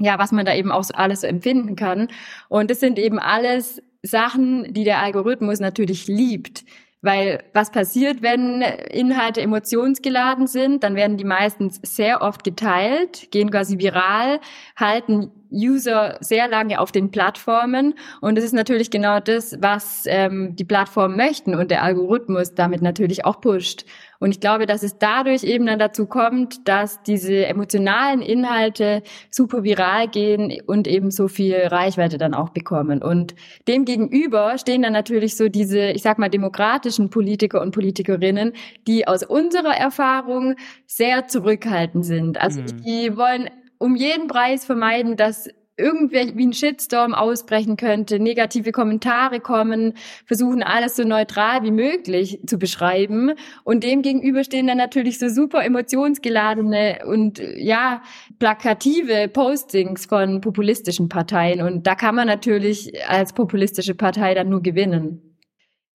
ja, 0.00 0.18
was 0.18 0.32
man 0.32 0.46
da 0.46 0.54
eben 0.54 0.72
auch 0.72 0.84
alles 0.94 1.20
so 1.20 1.26
empfinden 1.26 1.76
kann. 1.76 2.08
Und 2.48 2.70
das 2.70 2.80
sind 2.80 2.98
eben 2.98 3.18
alles 3.18 3.82
Sachen, 4.02 4.72
die 4.72 4.84
der 4.84 5.00
Algorithmus 5.00 5.60
natürlich 5.60 6.08
liebt. 6.08 6.64
Weil 7.04 7.44
was 7.52 7.70
passiert, 7.70 8.22
wenn 8.22 8.62
Inhalte 8.62 9.42
emotionsgeladen 9.42 10.46
sind? 10.46 10.82
Dann 10.82 10.96
werden 10.96 11.18
die 11.18 11.24
meistens 11.24 11.78
sehr 11.82 12.22
oft 12.22 12.44
geteilt, 12.44 13.30
gehen 13.30 13.50
quasi 13.50 13.78
viral, 13.78 14.40
halten 14.74 15.30
User 15.54 16.18
sehr 16.20 16.48
lange 16.48 16.80
auf 16.80 16.92
den 16.92 17.10
Plattformen. 17.10 17.94
Und 18.20 18.36
das 18.36 18.44
ist 18.44 18.52
natürlich 18.52 18.90
genau 18.90 19.20
das, 19.20 19.56
was 19.60 20.04
ähm, 20.06 20.56
die 20.56 20.64
Plattformen 20.64 21.16
möchten 21.16 21.54
und 21.54 21.70
der 21.70 21.82
Algorithmus 21.82 22.54
damit 22.54 22.82
natürlich 22.82 23.24
auch 23.24 23.40
pusht. 23.40 23.84
Und 24.24 24.30
ich 24.30 24.40
glaube, 24.40 24.64
dass 24.64 24.82
es 24.82 24.98
dadurch 24.98 25.44
eben 25.44 25.66
dann 25.66 25.78
dazu 25.78 26.06
kommt, 26.06 26.66
dass 26.66 27.02
diese 27.02 27.46
emotionalen 27.46 28.22
Inhalte 28.22 29.02
super 29.30 29.64
viral 29.64 30.08
gehen 30.08 30.62
und 30.66 30.88
eben 30.88 31.10
so 31.10 31.28
viel 31.28 31.54
Reichweite 31.56 32.16
dann 32.16 32.32
auch 32.32 32.48
bekommen. 32.50 33.02
Und 33.02 33.34
demgegenüber 33.68 34.56
stehen 34.56 34.80
dann 34.80 34.94
natürlich 34.94 35.36
so 35.36 35.48
diese, 35.48 35.90
ich 35.90 36.02
sag 36.02 36.18
mal, 36.18 36.30
demokratischen 36.30 37.10
Politiker 37.10 37.60
und 37.60 37.72
Politikerinnen, 37.72 38.52
die 38.86 39.06
aus 39.06 39.24
unserer 39.24 39.76
Erfahrung 39.76 40.56
sehr 40.86 41.26
zurückhaltend 41.28 42.06
sind. 42.06 42.40
Also 42.40 42.62
mhm. 42.62 42.82
die 42.82 43.16
wollen 43.16 43.50
um 43.84 43.96
jeden 43.96 44.28
Preis 44.28 44.64
vermeiden, 44.64 45.16
dass 45.16 45.46
irgendwie 45.76 46.34
wie 46.36 46.46
ein 46.46 46.52
Shitstorm 46.54 47.12
ausbrechen 47.14 47.76
könnte, 47.76 48.18
negative 48.18 48.72
Kommentare 48.72 49.40
kommen, 49.40 49.92
versuchen 50.24 50.62
alles 50.62 50.96
so 50.96 51.04
neutral 51.04 51.64
wie 51.64 51.70
möglich 51.70 52.40
zu 52.46 52.58
beschreiben. 52.58 53.32
Und 53.62 53.84
dem 53.84 54.00
gegenüber 54.00 54.42
stehen 54.42 54.68
dann 54.68 54.78
natürlich 54.78 55.18
so 55.18 55.28
super 55.28 55.62
emotionsgeladene 55.64 57.00
und 57.06 57.42
ja, 57.56 58.02
plakative 58.38 59.28
Postings 59.28 60.06
von 60.06 60.40
populistischen 60.40 61.10
Parteien. 61.10 61.60
Und 61.60 61.86
da 61.86 61.94
kann 61.94 62.14
man 62.14 62.26
natürlich 62.26 62.90
als 63.06 63.34
populistische 63.34 63.94
Partei 63.94 64.32
dann 64.32 64.48
nur 64.48 64.62
gewinnen. 64.62 65.36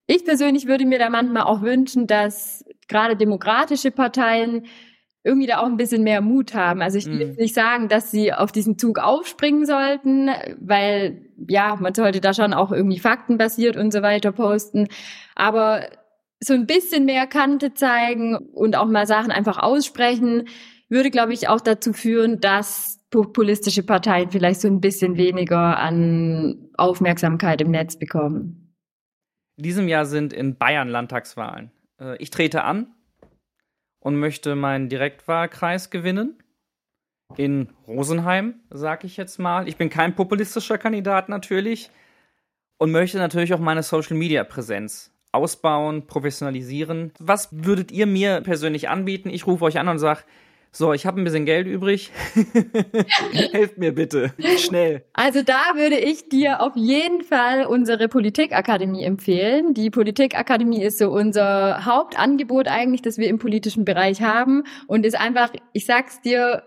Ich 0.06 0.24
persönlich 0.24 0.68
würde 0.68 0.86
mir 0.86 1.00
da 1.00 1.10
manchmal 1.10 1.42
auch 1.42 1.62
wünschen, 1.62 2.06
dass 2.06 2.64
gerade 2.86 3.16
demokratische 3.16 3.90
Parteien 3.90 4.66
irgendwie 5.22 5.46
da 5.46 5.58
auch 5.58 5.66
ein 5.66 5.76
bisschen 5.76 6.02
mehr 6.02 6.20
Mut 6.20 6.54
haben. 6.54 6.80
Also 6.80 6.96
ich 6.96 7.06
will 7.06 7.28
mhm. 7.28 7.34
nicht 7.34 7.54
sagen, 7.54 7.88
dass 7.88 8.10
sie 8.10 8.32
auf 8.32 8.52
diesen 8.52 8.78
Zug 8.78 8.98
aufspringen 8.98 9.66
sollten, 9.66 10.30
weil 10.58 11.26
ja, 11.48 11.76
man 11.78 11.94
sollte 11.94 12.20
da 12.20 12.32
schon 12.32 12.54
auch 12.54 12.72
irgendwie 12.72 12.98
faktenbasiert 12.98 13.76
und 13.76 13.92
so 13.92 14.02
weiter 14.02 14.32
posten. 14.32 14.88
Aber 15.34 15.86
so 16.42 16.54
ein 16.54 16.66
bisschen 16.66 17.04
mehr 17.04 17.26
Kante 17.26 17.74
zeigen 17.74 18.36
und 18.36 18.76
auch 18.76 18.86
mal 18.86 19.06
Sachen 19.06 19.30
einfach 19.30 19.58
aussprechen, 19.58 20.48
würde, 20.88 21.10
glaube 21.10 21.34
ich, 21.34 21.48
auch 21.48 21.60
dazu 21.60 21.92
führen, 21.92 22.40
dass 22.40 22.98
populistische 23.10 23.82
Parteien 23.82 24.30
vielleicht 24.30 24.60
so 24.60 24.68
ein 24.68 24.80
bisschen 24.80 25.16
weniger 25.16 25.78
an 25.78 26.70
Aufmerksamkeit 26.76 27.60
im 27.60 27.70
Netz 27.70 27.98
bekommen. 27.98 28.74
In 29.56 29.64
diesem 29.64 29.88
Jahr 29.88 30.06
sind 30.06 30.32
in 30.32 30.56
Bayern 30.56 30.88
Landtagswahlen. 30.88 31.70
Äh, 32.00 32.16
ich 32.16 32.30
trete 32.30 32.64
an 32.64 32.94
und 34.00 34.16
möchte 34.16 34.56
meinen 34.56 34.88
Direktwahlkreis 34.88 35.90
gewinnen. 35.90 36.42
In 37.36 37.68
Rosenheim, 37.86 38.54
sag 38.70 39.04
ich 39.04 39.16
jetzt 39.16 39.38
mal. 39.38 39.68
Ich 39.68 39.76
bin 39.76 39.88
kein 39.88 40.16
populistischer 40.16 40.78
Kandidat 40.78 41.28
natürlich 41.28 41.90
und 42.78 42.90
möchte 42.90 43.18
natürlich 43.18 43.54
auch 43.54 43.60
meine 43.60 43.84
Social 43.84 44.16
Media 44.16 44.42
Präsenz 44.42 45.12
ausbauen, 45.32 46.06
professionalisieren. 46.06 47.12
Was 47.20 47.48
würdet 47.52 47.92
ihr 47.92 48.06
mir 48.06 48.40
persönlich 48.40 48.88
anbieten? 48.88 49.30
Ich 49.30 49.46
rufe 49.46 49.64
euch 49.64 49.78
an 49.78 49.88
und 49.88 50.00
sage, 50.00 50.24
so, 50.72 50.92
ich 50.92 51.04
habe 51.04 51.20
ein 51.20 51.24
bisschen 51.24 51.46
Geld 51.46 51.66
übrig. 51.66 52.12
Helft 53.52 53.78
mir 53.78 53.92
bitte, 53.92 54.32
schnell. 54.56 55.02
Also 55.14 55.42
da 55.42 55.74
würde 55.74 55.98
ich 55.98 56.28
dir 56.28 56.62
auf 56.62 56.76
jeden 56.76 57.22
Fall 57.22 57.66
unsere 57.66 58.08
Politikakademie 58.08 59.02
empfehlen. 59.02 59.74
Die 59.74 59.90
Politikakademie 59.90 60.82
ist 60.82 60.98
so 60.98 61.10
unser 61.10 61.84
Hauptangebot 61.84 62.68
eigentlich, 62.68 63.02
das 63.02 63.18
wir 63.18 63.28
im 63.28 63.40
politischen 63.40 63.84
Bereich 63.84 64.22
haben 64.22 64.62
und 64.86 65.04
ist 65.04 65.18
einfach, 65.18 65.50
ich 65.72 65.86
sag's 65.86 66.20
dir, 66.20 66.62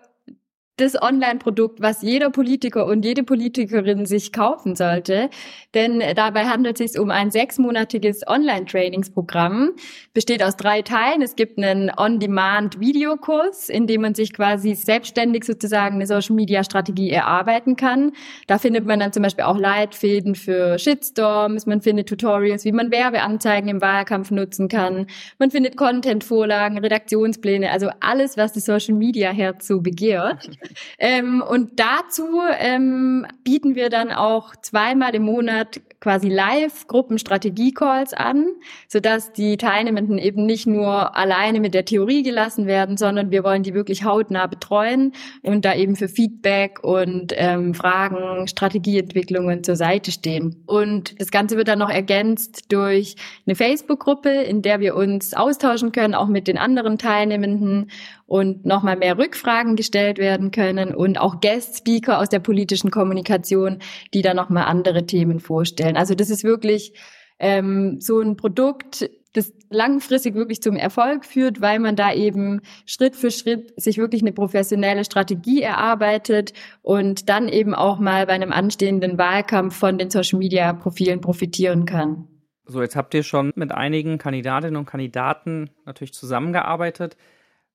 das 0.77 0.99
Online-Produkt, 0.99 1.81
was 1.81 2.01
jeder 2.01 2.31
Politiker 2.31 2.87
und 2.87 3.05
jede 3.05 3.21
Politikerin 3.23 4.07
sich 4.07 4.31
kaufen 4.31 4.75
sollte. 4.75 5.29
Denn 5.75 6.01
dabei 6.15 6.45
handelt 6.45 6.79
es 6.79 6.93
sich 6.93 6.99
um 6.99 7.11
ein 7.11 7.29
sechsmonatiges 7.29 8.25
Online-Trainingsprogramm, 8.25 9.73
besteht 10.15 10.41
aus 10.43 10.57
drei 10.57 10.81
Teilen. 10.81 11.21
Es 11.21 11.35
gibt 11.35 11.59
einen 11.59 11.91
On-Demand-Videokurs, 11.95 13.69
in 13.69 13.85
dem 13.85 14.01
man 14.01 14.15
sich 14.15 14.33
quasi 14.33 14.73
selbstständig 14.73 15.43
sozusagen 15.43 15.95
eine 15.95 16.07
Social-Media-Strategie 16.07 17.11
erarbeiten 17.11 17.75
kann. 17.75 18.11
Da 18.47 18.57
findet 18.57 18.87
man 18.87 18.99
dann 18.99 19.13
zum 19.13 19.21
Beispiel 19.21 19.45
auch 19.45 19.59
Leitfäden 19.59 20.33
für 20.33 20.79
Shitstorms, 20.79 21.67
man 21.67 21.81
findet 21.81 22.09
Tutorials, 22.09 22.65
wie 22.65 22.71
man 22.71 22.91
Werbeanzeigen 22.91 23.69
im 23.69 23.81
Wahlkampf 23.81 24.31
nutzen 24.31 24.69
kann, 24.69 25.05
man 25.37 25.51
findet 25.51 25.77
Content-Vorlagen, 25.77 26.79
Redaktionspläne, 26.79 27.69
also 27.71 27.89
alles, 27.99 28.37
was 28.37 28.53
das 28.53 28.65
Social-Media-Herz 28.65 29.67
so 29.67 29.81
begehrt. 29.81 30.49
Ähm, 30.99 31.41
und 31.41 31.79
dazu 31.79 32.39
ähm, 32.57 33.25
bieten 33.43 33.75
wir 33.75 33.89
dann 33.89 34.11
auch 34.11 34.55
zweimal 34.55 35.13
im 35.15 35.23
Monat 35.23 35.81
quasi 36.03 36.27
live 36.27 36.85
Gruppenstrategie-Calls 36.87 38.13
an, 38.13 38.47
sodass 38.89 39.31
die 39.31 39.55
Teilnehmenden 39.55 40.17
eben 40.17 40.45
nicht 40.45 40.67
nur 40.67 41.15
alleine 41.15 41.61
mit 41.61 41.73
der 41.73 41.85
Theorie 41.85 42.23
gelassen 42.23 42.67
werden, 42.67 42.97
sondern 42.97 43.31
wir 43.31 43.45
wollen 43.45 43.63
die 43.63 43.73
wirklich 43.73 44.03
hautnah 44.03 44.47
betreuen 44.47 45.13
und 45.43 45.63
da 45.63 45.73
eben 45.73 45.95
für 45.95 46.09
Feedback 46.09 46.83
und 46.83 47.33
ähm, 47.37 47.73
Fragen, 47.73 48.49
Strategieentwicklungen 48.49 49.63
zur 49.63 49.77
Seite 49.77 50.11
stehen. 50.11 50.63
Und 50.65 51.19
das 51.21 51.31
Ganze 51.31 51.55
wird 51.55 51.69
dann 51.69 51.79
noch 51.79 51.89
ergänzt 51.89 52.71
durch 52.73 53.15
eine 53.45 53.55
Facebook-Gruppe, 53.55 54.29
in 54.29 54.61
der 54.61 54.81
wir 54.81 54.95
uns 54.95 55.33
austauschen 55.33 55.93
können, 55.93 56.15
auch 56.15 56.27
mit 56.27 56.49
den 56.49 56.57
anderen 56.57 56.97
Teilnehmenden 56.97 57.89
und 58.33 58.65
nochmal 58.65 58.97
mehr 58.97 59.19
Rückfragen 59.19 59.75
gestellt 59.75 60.17
werden 60.17 60.49
können 60.49 60.95
und 60.95 61.19
auch 61.19 61.39
Guest-Speaker 61.39 62.17
aus 62.17 62.29
der 62.29 62.39
politischen 62.39 62.89
Kommunikation, 62.89 63.77
die 64.15 64.23
dann 64.23 64.35
nochmal 64.35 64.63
andere 64.63 65.05
Themen 65.05 65.39
vorstellen. 65.39 65.95
Also 65.95 66.15
das 66.15 66.31
ist 66.31 66.43
wirklich 66.43 66.93
ähm, 67.37 67.97
so 67.99 68.21
ein 68.21 68.35
Produkt, 68.35 69.07
das 69.33 69.53
langfristig 69.69 70.33
wirklich 70.33 70.63
zum 70.63 70.77
Erfolg 70.77 71.25
führt, 71.25 71.61
weil 71.61 71.77
man 71.77 71.95
da 71.95 72.11
eben 72.11 72.61
Schritt 72.87 73.15
für 73.15 73.29
Schritt 73.29 73.71
sich 73.79 73.99
wirklich 73.99 74.23
eine 74.23 74.31
professionelle 74.31 75.05
Strategie 75.05 75.61
erarbeitet 75.61 76.53
und 76.81 77.29
dann 77.29 77.47
eben 77.47 77.75
auch 77.75 77.99
mal 77.99 78.25
bei 78.25 78.33
einem 78.33 78.51
anstehenden 78.51 79.19
Wahlkampf 79.19 79.75
von 79.75 79.99
den 79.99 80.09
Social 80.09 80.39
Media 80.39 80.73
Profilen 80.73 81.21
profitieren 81.21 81.85
kann. 81.85 82.27
So, 82.65 82.81
jetzt 82.81 82.95
habt 82.95 83.13
ihr 83.13 83.21
schon 83.21 83.51
mit 83.55 83.71
einigen 83.71 84.17
Kandidatinnen 84.17 84.77
und 84.77 84.87
Kandidaten 84.87 85.69
natürlich 85.85 86.13
zusammengearbeitet. 86.13 87.15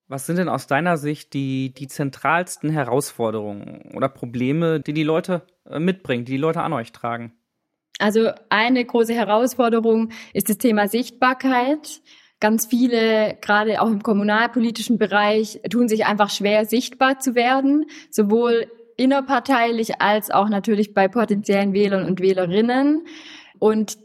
Was 0.08 0.24
sind 0.24 0.36
denn 0.36 0.48
aus 0.48 0.66
deiner 0.66 0.96
Sicht 0.96 1.34
die, 1.34 1.74
die 1.74 1.86
zentralsten 1.86 2.70
Herausforderungen 2.70 3.92
oder 3.94 4.08
Probleme, 4.08 4.80
die 4.80 4.94
die 4.94 5.02
Leute 5.02 5.42
äh, 5.68 5.78
mitbringen, 5.78 6.24
die 6.24 6.32
die 6.32 6.38
Leute 6.38 6.62
an 6.62 6.72
euch 6.72 6.92
tragen? 6.92 7.34
Also 7.98 8.30
eine 8.48 8.84
große 8.84 9.12
Herausforderung 9.12 10.10
ist 10.32 10.48
das 10.48 10.56
Thema 10.56 10.88
Sichtbarkeit. 10.88 12.00
Ganz 12.40 12.66
viele, 12.66 13.36
gerade 13.40 13.82
auch 13.82 13.88
im 13.88 14.02
kommunalpolitischen 14.02 14.96
Bereich, 14.96 15.60
tun 15.68 15.88
sich 15.88 16.06
einfach 16.06 16.30
schwer, 16.30 16.64
sichtbar 16.64 17.18
zu 17.18 17.34
werden, 17.34 17.86
sowohl 18.10 18.70
innerparteilich 18.96 20.00
als 20.00 20.30
auch 20.30 20.48
natürlich 20.48 20.94
bei 20.94 21.08
potenziellen 21.08 21.74
Wählern 21.74 22.06
und 22.06 22.20
Wählerinnen. 22.20 23.04
Und 23.58 23.98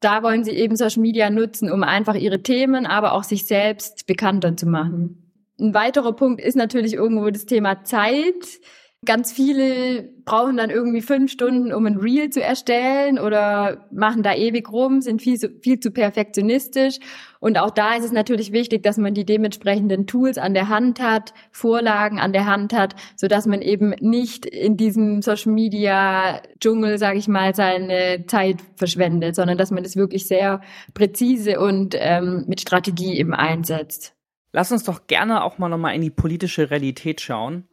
da 0.00 0.22
wollen 0.22 0.44
sie 0.44 0.52
eben 0.52 0.76
Social 0.76 1.02
Media 1.02 1.30
nutzen, 1.30 1.72
um 1.72 1.82
einfach 1.82 2.14
ihre 2.14 2.42
Themen, 2.42 2.86
aber 2.86 3.12
auch 3.12 3.24
sich 3.24 3.46
selbst 3.46 4.06
bekannter 4.06 4.56
zu 4.56 4.66
machen. 4.66 5.27
Ein 5.60 5.74
weiterer 5.74 6.12
Punkt 6.12 6.40
ist 6.40 6.56
natürlich 6.56 6.94
irgendwo 6.94 7.28
das 7.30 7.46
Thema 7.46 7.82
Zeit. 7.82 8.60
Ganz 9.04 9.32
viele 9.32 10.10
brauchen 10.24 10.56
dann 10.56 10.70
irgendwie 10.70 11.02
fünf 11.02 11.30
Stunden, 11.30 11.72
um 11.72 11.86
ein 11.86 11.96
Reel 11.96 12.30
zu 12.30 12.42
erstellen 12.42 13.18
oder 13.18 13.86
machen 13.92 14.24
da 14.24 14.34
ewig 14.34 14.70
rum, 14.72 15.00
sind 15.00 15.22
viel, 15.22 15.38
viel 15.62 15.78
zu 15.78 15.92
perfektionistisch. 15.92 16.98
Und 17.38 17.58
auch 17.58 17.70
da 17.70 17.94
ist 17.94 18.04
es 18.04 18.12
natürlich 18.12 18.50
wichtig, 18.52 18.82
dass 18.82 18.98
man 18.98 19.14
die 19.14 19.24
dementsprechenden 19.24 20.08
Tools 20.08 20.36
an 20.36 20.54
der 20.54 20.68
Hand 20.68 21.00
hat, 21.00 21.32
Vorlagen 21.52 22.18
an 22.18 22.32
der 22.32 22.46
Hand 22.46 22.72
hat, 22.72 22.96
so 23.16 23.28
dass 23.28 23.46
man 23.46 23.62
eben 23.62 23.94
nicht 24.00 24.46
in 24.46 24.76
diesem 24.76 25.22
Social 25.22 25.52
Media 25.52 26.42
Dschungel, 26.60 26.98
sage 26.98 27.18
ich 27.18 27.28
mal, 27.28 27.54
seine 27.54 28.26
Zeit 28.26 28.58
verschwendet, 28.76 29.36
sondern 29.36 29.58
dass 29.58 29.70
man 29.70 29.84
das 29.84 29.96
wirklich 29.96 30.26
sehr 30.26 30.60
präzise 30.94 31.60
und 31.60 31.94
ähm, 31.98 32.44
mit 32.48 32.60
Strategie 32.60 33.16
eben 33.16 33.32
einsetzt. 33.32 34.17
Lass 34.52 34.72
uns 34.72 34.84
doch 34.84 35.06
gerne 35.06 35.44
auch 35.44 35.58
mal 35.58 35.68
nochmal 35.68 35.94
in 35.94 36.00
die 36.00 36.10
politische 36.10 36.70
Realität 36.70 37.20
schauen. 37.20 37.64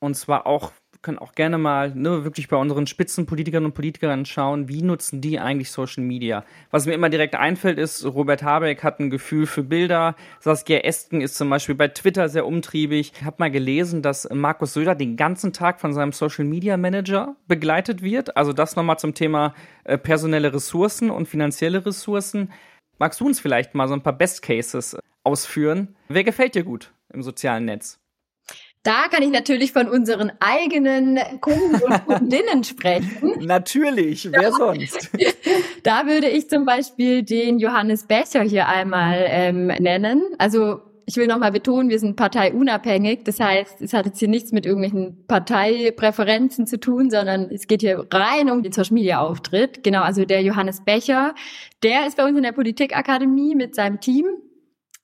Und 0.00 0.14
zwar 0.14 0.46
auch, 0.46 0.72
wir 0.92 1.00
können 1.00 1.18
auch 1.18 1.32
gerne 1.32 1.56
mal 1.56 1.94
ne, 1.94 2.24
wirklich 2.24 2.48
bei 2.48 2.56
unseren 2.56 2.86
Spitzenpolitikern 2.86 3.64
und 3.64 3.72
Politikern 3.72 4.26
schauen, 4.26 4.68
wie 4.68 4.82
nutzen 4.82 5.22
die 5.22 5.38
eigentlich 5.38 5.70
Social 5.70 6.02
Media. 6.02 6.44
Was 6.70 6.84
mir 6.84 6.92
immer 6.92 7.08
direkt 7.08 7.34
einfällt, 7.36 7.78
ist, 7.78 8.04
Robert 8.04 8.42
Habeck 8.42 8.82
hat 8.82 9.00
ein 9.00 9.08
Gefühl 9.08 9.46
für 9.46 9.62
Bilder. 9.62 10.14
Saskia 10.40 10.78
Esken 10.78 11.22
ist 11.22 11.36
zum 11.36 11.48
Beispiel 11.48 11.74
bei 11.74 11.88
Twitter 11.88 12.28
sehr 12.28 12.46
umtriebig. 12.46 13.12
Ich 13.14 13.24
habe 13.24 13.36
mal 13.38 13.50
gelesen, 13.50 14.02
dass 14.02 14.28
Markus 14.30 14.74
Söder 14.74 14.94
den 14.94 15.16
ganzen 15.16 15.54
Tag 15.54 15.80
von 15.80 15.94
seinem 15.94 16.12
Social 16.12 16.44
Media 16.44 16.76
Manager 16.76 17.34
begleitet 17.48 18.02
wird. 18.02 18.36
Also 18.36 18.52
das 18.52 18.76
nochmal 18.76 18.98
zum 18.98 19.14
Thema 19.14 19.54
äh, 19.84 19.96
personelle 19.96 20.52
Ressourcen 20.52 21.10
und 21.10 21.28
finanzielle 21.28 21.84
Ressourcen. 21.84 22.52
Magst 22.98 23.20
du 23.20 23.26
uns 23.26 23.40
vielleicht 23.40 23.74
mal 23.74 23.88
so 23.88 23.94
ein 23.94 24.02
paar 24.02 24.16
Best 24.16 24.42
Cases 24.42 24.98
ausführen. 25.24 25.96
Wer 26.08 26.24
gefällt 26.24 26.54
dir 26.54 26.64
gut 26.64 26.92
im 27.12 27.22
sozialen 27.22 27.64
Netz? 27.64 27.98
Da 28.82 29.08
kann 29.10 29.22
ich 29.22 29.30
natürlich 29.30 29.72
von 29.72 29.88
unseren 29.88 30.32
eigenen 30.40 31.18
Kunden 31.42 31.74
und 31.82 32.06
Kundinnen 32.06 32.64
sprechen. 32.64 33.34
Natürlich, 33.40 34.30
wer 34.32 34.52
sonst? 34.52 35.10
Da 35.82 36.06
würde 36.06 36.28
ich 36.28 36.50
zum 36.50 36.66
Beispiel 36.66 37.22
den 37.22 37.58
Johannes 37.58 38.06
Becher 38.06 38.42
hier 38.42 38.68
einmal 38.68 39.24
ähm, 39.28 39.68
nennen. 39.68 40.22
Also 40.36 40.82
ich 41.06 41.16
will 41.16 41.26
nochmal 41.26 41.52
betonen, 41.52 41.88
wir 41.88 41.98
sind 41.98 42.16
parteiunabhängig. 42.16 43.24
Das 43.24 43.40
heißt, 43.40 43.80
es 43.80 43.94
hat 43.94 44.04
jetzt 44.04 44.18
hier 44.18 44.28
nichts 44.28 44.52
mit 44.52 44.66
irgendwelchen 44.66 45.24
Parteipräferenzen 45.26 46.66
zu 46.66 46.78
tun, 46.78 47.10
sondern 47.10 47.50
es 47.50 47.66
geht 47.66 47.80
hier 47.80 48.06
rein 48.12 48.50
um 48.50 48.62
den 48.62 48.72
Social 48.72 48.92
Media 48.92 49.20
Auftritt. 49.20 49.82
Genau, 49.82 50.02
also 50.02 50.26
der 50.26 50.42
Johannes 50.42 50.84
Becher, 50.84 51.34
der 51.82 52.06
ist 52.06 52.18
bei 52.18 52.26
uns 52.26 52.36
in 52.36 52.42
der 52.42 52.52
Politikakademie 52.52 53.54
mit 53.54 53.74
seinem 53.74 54.00
Team 54.00 54.26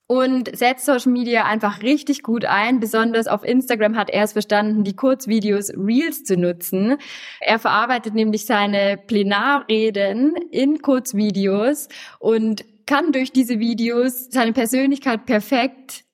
und 0.06 0.56
setzt 0.56 0.86
Social 0.86 1.12
Media 1.12 1.44
einfach 1.44 1.82
richtig 1.82 2.22
gut 2.22 2.44
ein. 2.44 2.78
Besonders 2.80 3.26
auf 3.26 3.44
Instagram 3.44 3.96
hat 3.96 4.10
er 4.10 4.24
es 4.24 4.32
verstanden, 4.32 4.84
die 4.84 4.94
Kurzvideos 4.94 5.72
Reels 5.76 6.24
zu 6.24 6.36
nutzen. 6.36 6.96
Er 7.40 7.58
verarbeitet 7.58 8.14
nämlich 8.14 8.46
seine 8.46 8.96
Plenarreden 8.96 10.36
in 10.50 10.80
Kurzvideos 10.80 11.88
und 12.20 12.64
kann 12.86 13.10
durch 13.10 13.32
diese 13.32 13.58
Videos 13.58 14.28
seine 14.30 14.52
Persönlichkeit 14.52 15.26
perfekt 15.26 16.04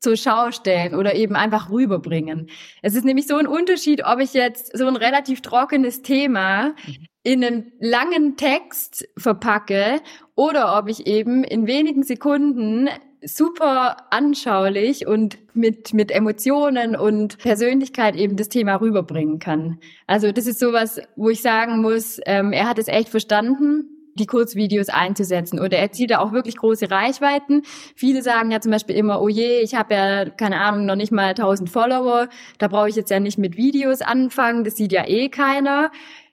zur 0.00 0.16
Schau 0.16 0.52
stellen 0.52 0.94
oder 0.94 1.14
eben 1.14 1.34
einfach 1.34 1.70
rüberbringen. 1.70 2.50
Es 2.82 2.94
ist 2.94 3.04
nämlich 3.04 3.26
so 3.26 3.36
ein 3.36 3.46
Unterschied, 3.46 4.04
ob 4.04 4.20
ich 4.20 4.34
jetzt 4.34 4.76
so 4.76 4.86
ein 4.86 4.96
relativ 4.96 5.40
trockenes 5.40 6.02
Thema 6.02 6.74
in 7.22 7.42
einen 7.42 7.72
langen 7.80 8.36
Text 8.36 9.08
verpacke 9.16 10.02
oder 10.36 10.78
ob 10.78 10.88
ich 10.88 11.06
eben 11.06 11.42
in 11.42 11.66
wenigen 11.66 12.02
Sekunden 12.02 12.90
super 13.26 13.96
anschaulich 14.10 15.06
und 15.06 15.38
mit, 15.54 15.94
mit 15.94 16.10
Emotionen 16.10 16.96
und 16.96 17.38
Persönlichkeit 17.38 18.16
eben 18.16 18.36
das 18.36 18.48
Thema 18.48 18.76
rüberbringen 18.76 19.38
kann. 19.38 19.78
Also 20.06 20.32
das 20.32 20.46
ist 20.46 20.58
sowas, 20.58 21.00
wo 21.16 21.30
ich 21.30 21.42
sagen 21.42 21.80
muss, 21.80 22.20
ähm, 22.26 22.52
er 22.52 22.68
hat 22.68 22.78
es 22.78 22.88
echt 22.88 23.08
verstanden 23.08 23.90
die 24.14 24.26
Kurzvideos 24.26 24.88
einzusetzen 24.88 25.58
oder 25.58 25.78
er 25.78 25.92
zieht 25.92 26.10
da 26.10 26.18
auch 26.18 26.32
wirklich 26.32 26.56
große 26.56 26.90
Reichweiten. 26.90 27.62
Viele 27.96 28.22
sagen 28.22 28.50
ja 28.50 28.60
zum 28.60 28.70
Beispiel 28.70 28.96
immer, 28.96 29.20
oh 29.20 29.28
je, 29.28 29.60
ich 29.60 29.74
habe 29.74 29.94
ja, 29.94 30.30
keine 30.30 30.60
Ahnung, 30.60 30.86
noch 30.86 30.96
nicht 30.96 31.12
mal 31.12 31.30
1000 31.30 31.68
Follower, 31.68 32.28
da 32.58 32.68
brauche 32.68 32.88
ich 32.88 32.96
jetzt 32.96 33.10
ja 33.10 33.20
nicht 33.20 33.38
mit 33.38 33.56
Videos 33.56 34.02
anfangen, 34.02 34.64
das 34.64 34.76
sieht 34.76 34.92
ja 34.92 35.06
eh 35.06 35.28
keiner. 35.28 35.90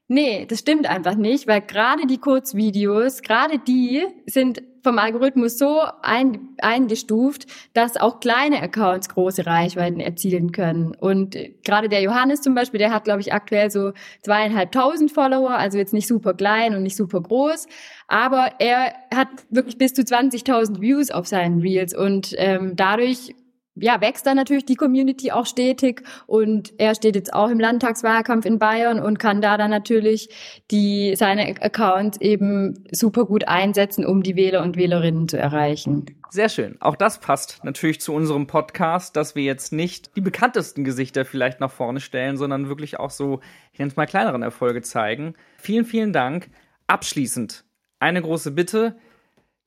Nee, 0.08 0.46
das 0.46 0.60
stimmt 0.60 0.88
einfach 0.88 1.16
nicht, 1.16 1.48
weil 1.48 1.62
gerade 1.62 2.06
die 2.06 2.18
Kurzvideos, 2.18 3.22
gerade 3.22 3.60
die 3.60 4.04
sind 4.26 4.62
vom 4.84 4.98
Algorithmus 5.00 5.58
so 5.58 5.82
ein, 6.02 6.50
eingestuft, 6.62 7.48
dass 7.74 7.98
auch 7.98 8.20
kleine 8.20 8.62
Accounts 8.62 9.10
große 9.10 9.46
Reichweiten 9.46 10.00
erzielen 10.00 10.52
können. 10.52 10.96
Und 10.96 11.38
gerade 11.64 11.90
der 11.90 12.02
Johannes 12.02 12.42
zum 12.42 12.56
Beispiel, 12.56 12.80
der 12.80 12.94
hat, 12.94 13.04
glaube 13.04 13.22
ich, 13.22 13.34
aktuell 13.34 13.72
so 13.72 13.94
zweieinhalbtausend 14.24 15.12
Follower, 15.12 15.52
also 15.52 15.78
jetzt 15.78 15.94
nicht 15.94 16.08
super 16.08 16.34
klein 16.34 16.76
und 16.76 16.84
nicht 16.84 16.96
super 16.96 17.22
groß, 17.22 17.68
aber 18.08 18.52
er 18.60 18.94
hat 19.14 19.30
wirklich 19.50 19.78
bis 19.78 19.94
zu 19.94 20.02
20.000 20.02 20.82
Views 20.82 21.12
auf 21.12 21.28
seinen 21.28 21.62
Reels 21.62 21.96
und 21.96 22.34
ähm, 22.38 22.76
dadurch 22.76 23.36
ja, 23.76 24.02
wächst 24.02 24.26
dann 24.26 24.36
natürlich 24.36 24.66
die 24.66 24.76
Community 24.76 25.32
auch 25.32 25.46
stetig 25.46 26.04
und 26.28 26.74
er 26.78 26.94
steht 26.94 27.16
jetzt 27.16 27.34
auch 27.34 27.50
im 27.50 27.60
Landtagswahlkampf 27.60 28.46
in 28.46 28.60
Bayern 28.60 29.00
und 29.00 29.18
kann 29.18 29.42
da 29.42 29.58
dann 29.58 29.72
natürlich 29.72 30.30
die, 30.72 31.16
seine 31.16 31.48
Accounts 31.62 32.20
eben 32.20 32.84
super 32.92 33.26
gut 33.26 33.48
einsetzen, 33.48 34.06
um 34.06 34.24
die 34.24 34.36
Wähler 34.36 34.62
und 34.62 34.76
Wählerinnen 34.76 35.28
zu 35.28 35.38
erreichen. 35.38 36.06
Sehr 36.30 36.50
schön. 36.50 36.78
Auch 36.82 36.96
das 36.96 37.20
passt 37.20 37.64
natürlich 37.64 38.00
zu 38.02 38.14
unserem 38.14 38.48
Podcast, 38.48 39.16
dass 39.16 39.36
wir 39.36 39.44
jetzt 39.44 39.74
nicht 39.74 40.16
die 40.16 40.22
bekanntesten 40.22 40.84
Gesichter 40.84 41.26
vielleicht 41.26 41.60
nach 41.60 41.72
vorne 41.72 42.00
stellen, 42.00 42.38
sondern 42.38 42.70
wirklich 42.70 43.00
auch 43.00 43.10
so, 43.10 43.42
ich 43.74 43.80
nenne 43.80 43.92
es 43.92 43.98
mal 43.98 44.06
kleineren 44.06 44.42
Erfolge 44.42 44.82
zeigen. 44.82 45.34
Vielen, 45.58 45.86
vielen 45.86 46.14
Dank. 46.14 46.50
Abschließend 46.88 47.66
eine 48.00 48.22
große 48.22 48.52
Bitte. 48.52 48.96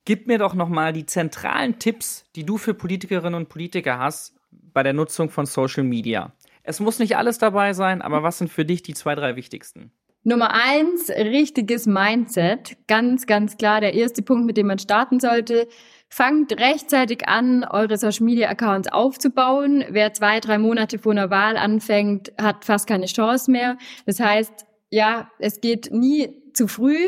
Gib 0.05 0.27
mir 0.27 0.37
doch 0.37 0.53
nochmal 0.53 0.93
die 0.93 1.07
zentralen 1.07 1.79
Tipps, 1.79 2.25
die 2.35 2.45
du 2.45 2.57
für 2.57 2.75
Politikerinnen 2.75 3.33
und 3.33 3.49
Politiker 3.49 3.97
hast 3.97 4.35
bei 4.51 4.83
der 4.83 4.93
Nutzung 4.93 5.31
von 5.31 5.47
Social 5.47 5.83
Media. 5.83 6.31
Es 6.61 6.79
muss 6.79 6.99
nicht 6.99 7.17
alles 7.17 7.39
dabei 7.39 7.73
sein, 7.73 8.03
aber 8.03 8.21
was 8.21 8.37
sind 8.37 8.51
für 8.51 8.65
dich 8.65 8.83
die 8.83 8.93
zwei, 8.93 9.15
drei 9.15 9.35
wichtigsten? 9.35 9.91
Nummer 10.23 10.53
eins, 10.53 11.09
richtiges 11.09 11.87
Mindset. 11.87 12.77
Ganz, 12.87 13.25
ganz 13.25 13.57
klar 13.57 13.81
der 13.81 13.95
erste 13.95 14.21
Punkt, 14.21 14.45
mit 14.45 14.57
dem 14.57 14.67
man 14.67 14.77
starten 14.77 15.19
sollte. 15.19 15.67
Fangt 16.09 16.51
rechtzeitig 16.53 17.27
an, 17.27 17.63
eure 17.63 17.97
Social 17.97 18.25
Media 18.25 18.49
Accounts 18.49 18.91
aufzubauen. 18.91 19.85
Wer 19.89 20.13
zwei, 20.13 20.39
drei 20.39 20.59
Monate 20.59 20.99
vor 20.99 21.13
einer 21.13 21.31
Wahl 21.31 21.57
anfängt, 21.57 22.31
hat 22.39 22.63
fast 22.63 22.87
keine 22.87 23.07
Chance 23.07 23.49
mehr. 23.49 23.77
Das 24.05 24.19
heißt, 24.19 24.67
ja, 24.91 25.31
es 25.39 25.61
geht 25.61 25.91
nie 25.91 26.43
zu 26.53 26.67
früh 26.67 27.07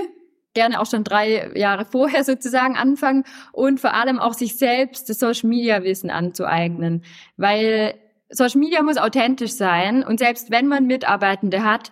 gerne 0.58 0.82
auch 0.82 0.88
schon 0.88 1.04
drei 1.04 1.52
Jahre 1.56 1.86
vorher 1.86 2.24
sozusagen 2.24 2.76
anfangen 2.76 3.26
und 3.54 3.80
vor 3.80 3.94
allem 3.94 4.18
auch 4.18 4.34
sich 4.34 4.58
selbst 4.58 5.08
das 5.08 5.20
Social 5.20 5.48
Media 5.48 5.84
Wissen 5.84 6.10
anzueignen, 6.10 7.04
weil 7.38 7.94
Social 8.30 8.60
Media 8.60 8.82
muss 8.82 8.98
authentisch 8.98 9.52
sein 9.52 10.04
und 10.04 10.18
selbst 10.18 10.50
wenn 10.50 10.66
man 10.66 10.88
Mitarbeitende 10.88 11.64
hat, 11.64 11.92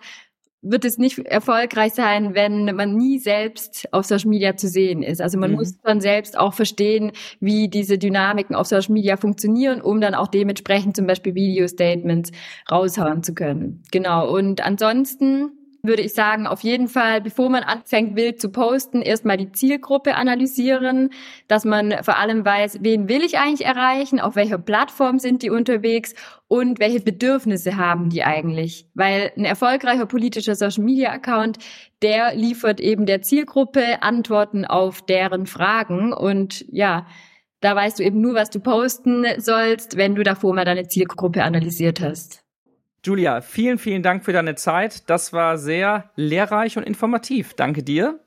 wird 0.62 0.84
es 0.84 0.98
nicht 0.98 1.18
erfolgreich 1.20 1.92
sein, 1.92 2.34
wenn 2.34 2.64
man 2.74 2.96
nie 2.96 3.20
selbst 3.20 3.86
auf 3.92 4.04
Social 4.04 4.30
Media 4.30 4.56
zu 4.56 4.66
sehen 4.66 5.04
ist. 5.04 5.20
Also 5.20 5.38
man 5.38 5.52
mhm. 5.52 5.58
muss 5.58 5.80
dann 5.82 6.00
selbst 6.00 6.36
auch 6.36 6.54
verstehen, 6.54 7.12
wie 7.38 7.68
diese 7.68 7.98
Dynamiken 7.98 8.56
auf 8.56 8.66
Social 8.66 8.92
Media 8.92 9.16
funktionieren, 9.16 9.80
um 9.80 10.00
dann 10.00 10.16
auch 10.16 10.26
dementsprechend 10.26 10.96
zum 10.96 11.06
Beispiel 11.06 11.36
Video-Statements 11.36 12.32
raushauen 12.68 13.22
zu 13.22 13.32
können. 13.32 13.84
Genau. 13.92 14.28
Und 14.28 14.60
ansonsten 14.60 15.52
würde 15.86 16.02
ich 16.02 16.14
sagen, 16.14 16.46
auf 16.46 16.60
jeden 16.60 16.88
Fall, 16.88 17.20
bevor 17.20 17.50
man 17.50 17.62
anfängt, 17.62 18.16
wild 18.16 18.40
zu 18.40 18.50
posten, 18.50 19.02
erstmal 19.02 19.36
die 19.36 19.52
Zielgruppe 19.52 20.14
analysieren, 20.14 21.10
dass 21.48 21.64
man 21.64 21.94
vor 22.02 22.18
allem 22.18 22.44
weiß, 22.44 22.78
wen 22.82 23.08
will 23.08 23.22
ich 23.22 23.38
eigentlich 23.38 23.66
erreichen, 23.66 24.20
auf 24.20 24.36
welcher 24.36 24.58
Plattform 24.58 25.18
sind 25.18 25.42
die 25.42 25.50
unterwegs 25.50 26.14
und 26.48 26.78
welche 26.78 27.00
Bedürfnisse 27.00 27.76
haben 27.76 28.10
die 28.10 28.22
eigentlich. 28.22 28.86
Weil 28.94 29.32
ein 29.36 29.44
erfolgreicher 29.44 30.06
politischer 30.06 30.54
Social 30.54 30.84
Media 30.84 31.10
Account, 31.10 31.58
der 32.02 32.34
liefert 32.34 32.80
eben 32.80 33.06
der 33.06 33.22
Zielgruppe 33.22 34.02
Antworten 34.02 34.64
auf 34.64 35.02
deren 35.02 35.46
Fragen 35.46 36.12
und 36.12 36.64
ja, 36.68 37.06
da 37.60 37.74
weißt 37.74 37.98
du 37.98 38.04
eben 38.04 38.20
nur, 38.20 38.34
was 38.34 38.50
du 38.50 38.60
posten 38.60 39.24
sollst, 39.38 39.96
wenn 39.96 40.14
du 40.14 40.22
davor 40.22 40.54
mal 40.54 40.64
deine 40.64 40.88
Zielgruppe 40.88 41.42
analysiert 41.42 42.00
hast. 42.00 42.45
Julia, 43.06 43.40
vielen, 43.40 43.78
vielen 43.78 44.02
Dank 44.02 44.24
für 44.24 44.32
deine 44.32 44.56
Zeit. 44.56 45.08
Das 45.08 45.32
war 45.32 45.58
sehr 45.58 46.10
lehrreich 46.16 46.76
und 46.76 46.82
informativ. 46.82 47.54
Danke 47.54 47.84
dir. 47.84 48.18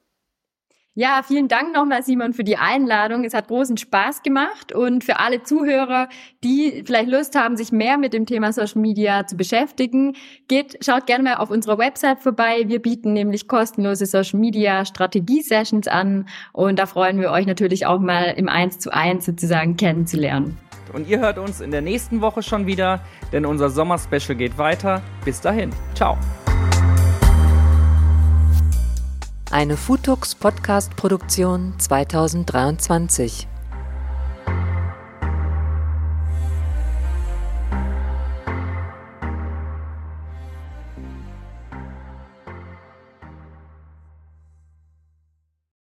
Ja, 0.96 1.22
vielen 1.26 1.48
Dank 1.50 1.74
nochmal, 1.74 2.02
Simon, 2.04 2.34
für 2.34 2.44
die 2.46 2.58
Einladung. 2.58 3.24
Es 3.26 3.34
hat 3.34 3.48
großen 3.48 3.78
Spaß 3.78 4.24
gemacht 4.24 4.74
und 4.74 5.04
für 5.04 5.20
alle 5.20 5.44
Zuhörer, 5.44 6.08
die 6.44 6.84
vielleicht 6.86 7.10
Lust 7.10 7.36
haben, 7.38 7.58
sich 7.58 7.72
mehr 7.72 7.98
mit 7.98 8.14
dem 8.14 8.26
Thema 8.26 8.54
Social 8.54 8.82
Media 8.82 9.28
zu 9.28 9.36
beschäftigen, 9.36 10.16
geht, 10.48 10.78
schaut 10.84 11.08
gerne 11.08 11.24
mal 11.24 11.36
auf 11.36 11.52
unserer 11.52 11.78
Website 11.78 12.20
vorbei. 12.20 12.64
Wir 12.68 12.82
bieten 12.82 13.14
nämlich 13.14 13.48
kostenlose 13.48 14.06
Social 14.06 14.40
Media 14.40 14.86
Strategie 14.86 15.42
Sessions 15.42 15.88
an 15.88 16.28
und 16.54 16.80
da 16.80 16.86
freuen 16.86 17.20
wir 17.20 17.32
euch 17.32 17.46
natürlich 17.46 17.86
auch 17.86 18.00
mal 18.00 18.34
im 18.36 18.48
Eins 18.48 18.80
zu 18.80 18.94
eins 18.94 19.26
sozusagen 19.26 19.78
kennenzulernen. 19.78 20.58
Und 20.94 21.08
ihr 21.08 21.20
hört 21.20 21.38
uns 21.38 21.62
in 21.62 21.72
der 21.72 21.82
nächsten 21.82 22.22
Woche 22.22 22.44
schon 22.44 22.68
wieder, 22.68 23.02
denn 23.32 23.46
unser 23.46 23.70
Sommer-Special 23.70 24.36
geht 24.36 24.58
weiter. 24.58 25.02
Bis 25.26 25.42
dahin. 25.42 25.72
Ciao. 25.96 26.18
Eine 29.52 29.78
Futux 29.78 30.36
Podcast 30.36 30.96
Produktion 30.96 31.74
2023. 31.80 33.49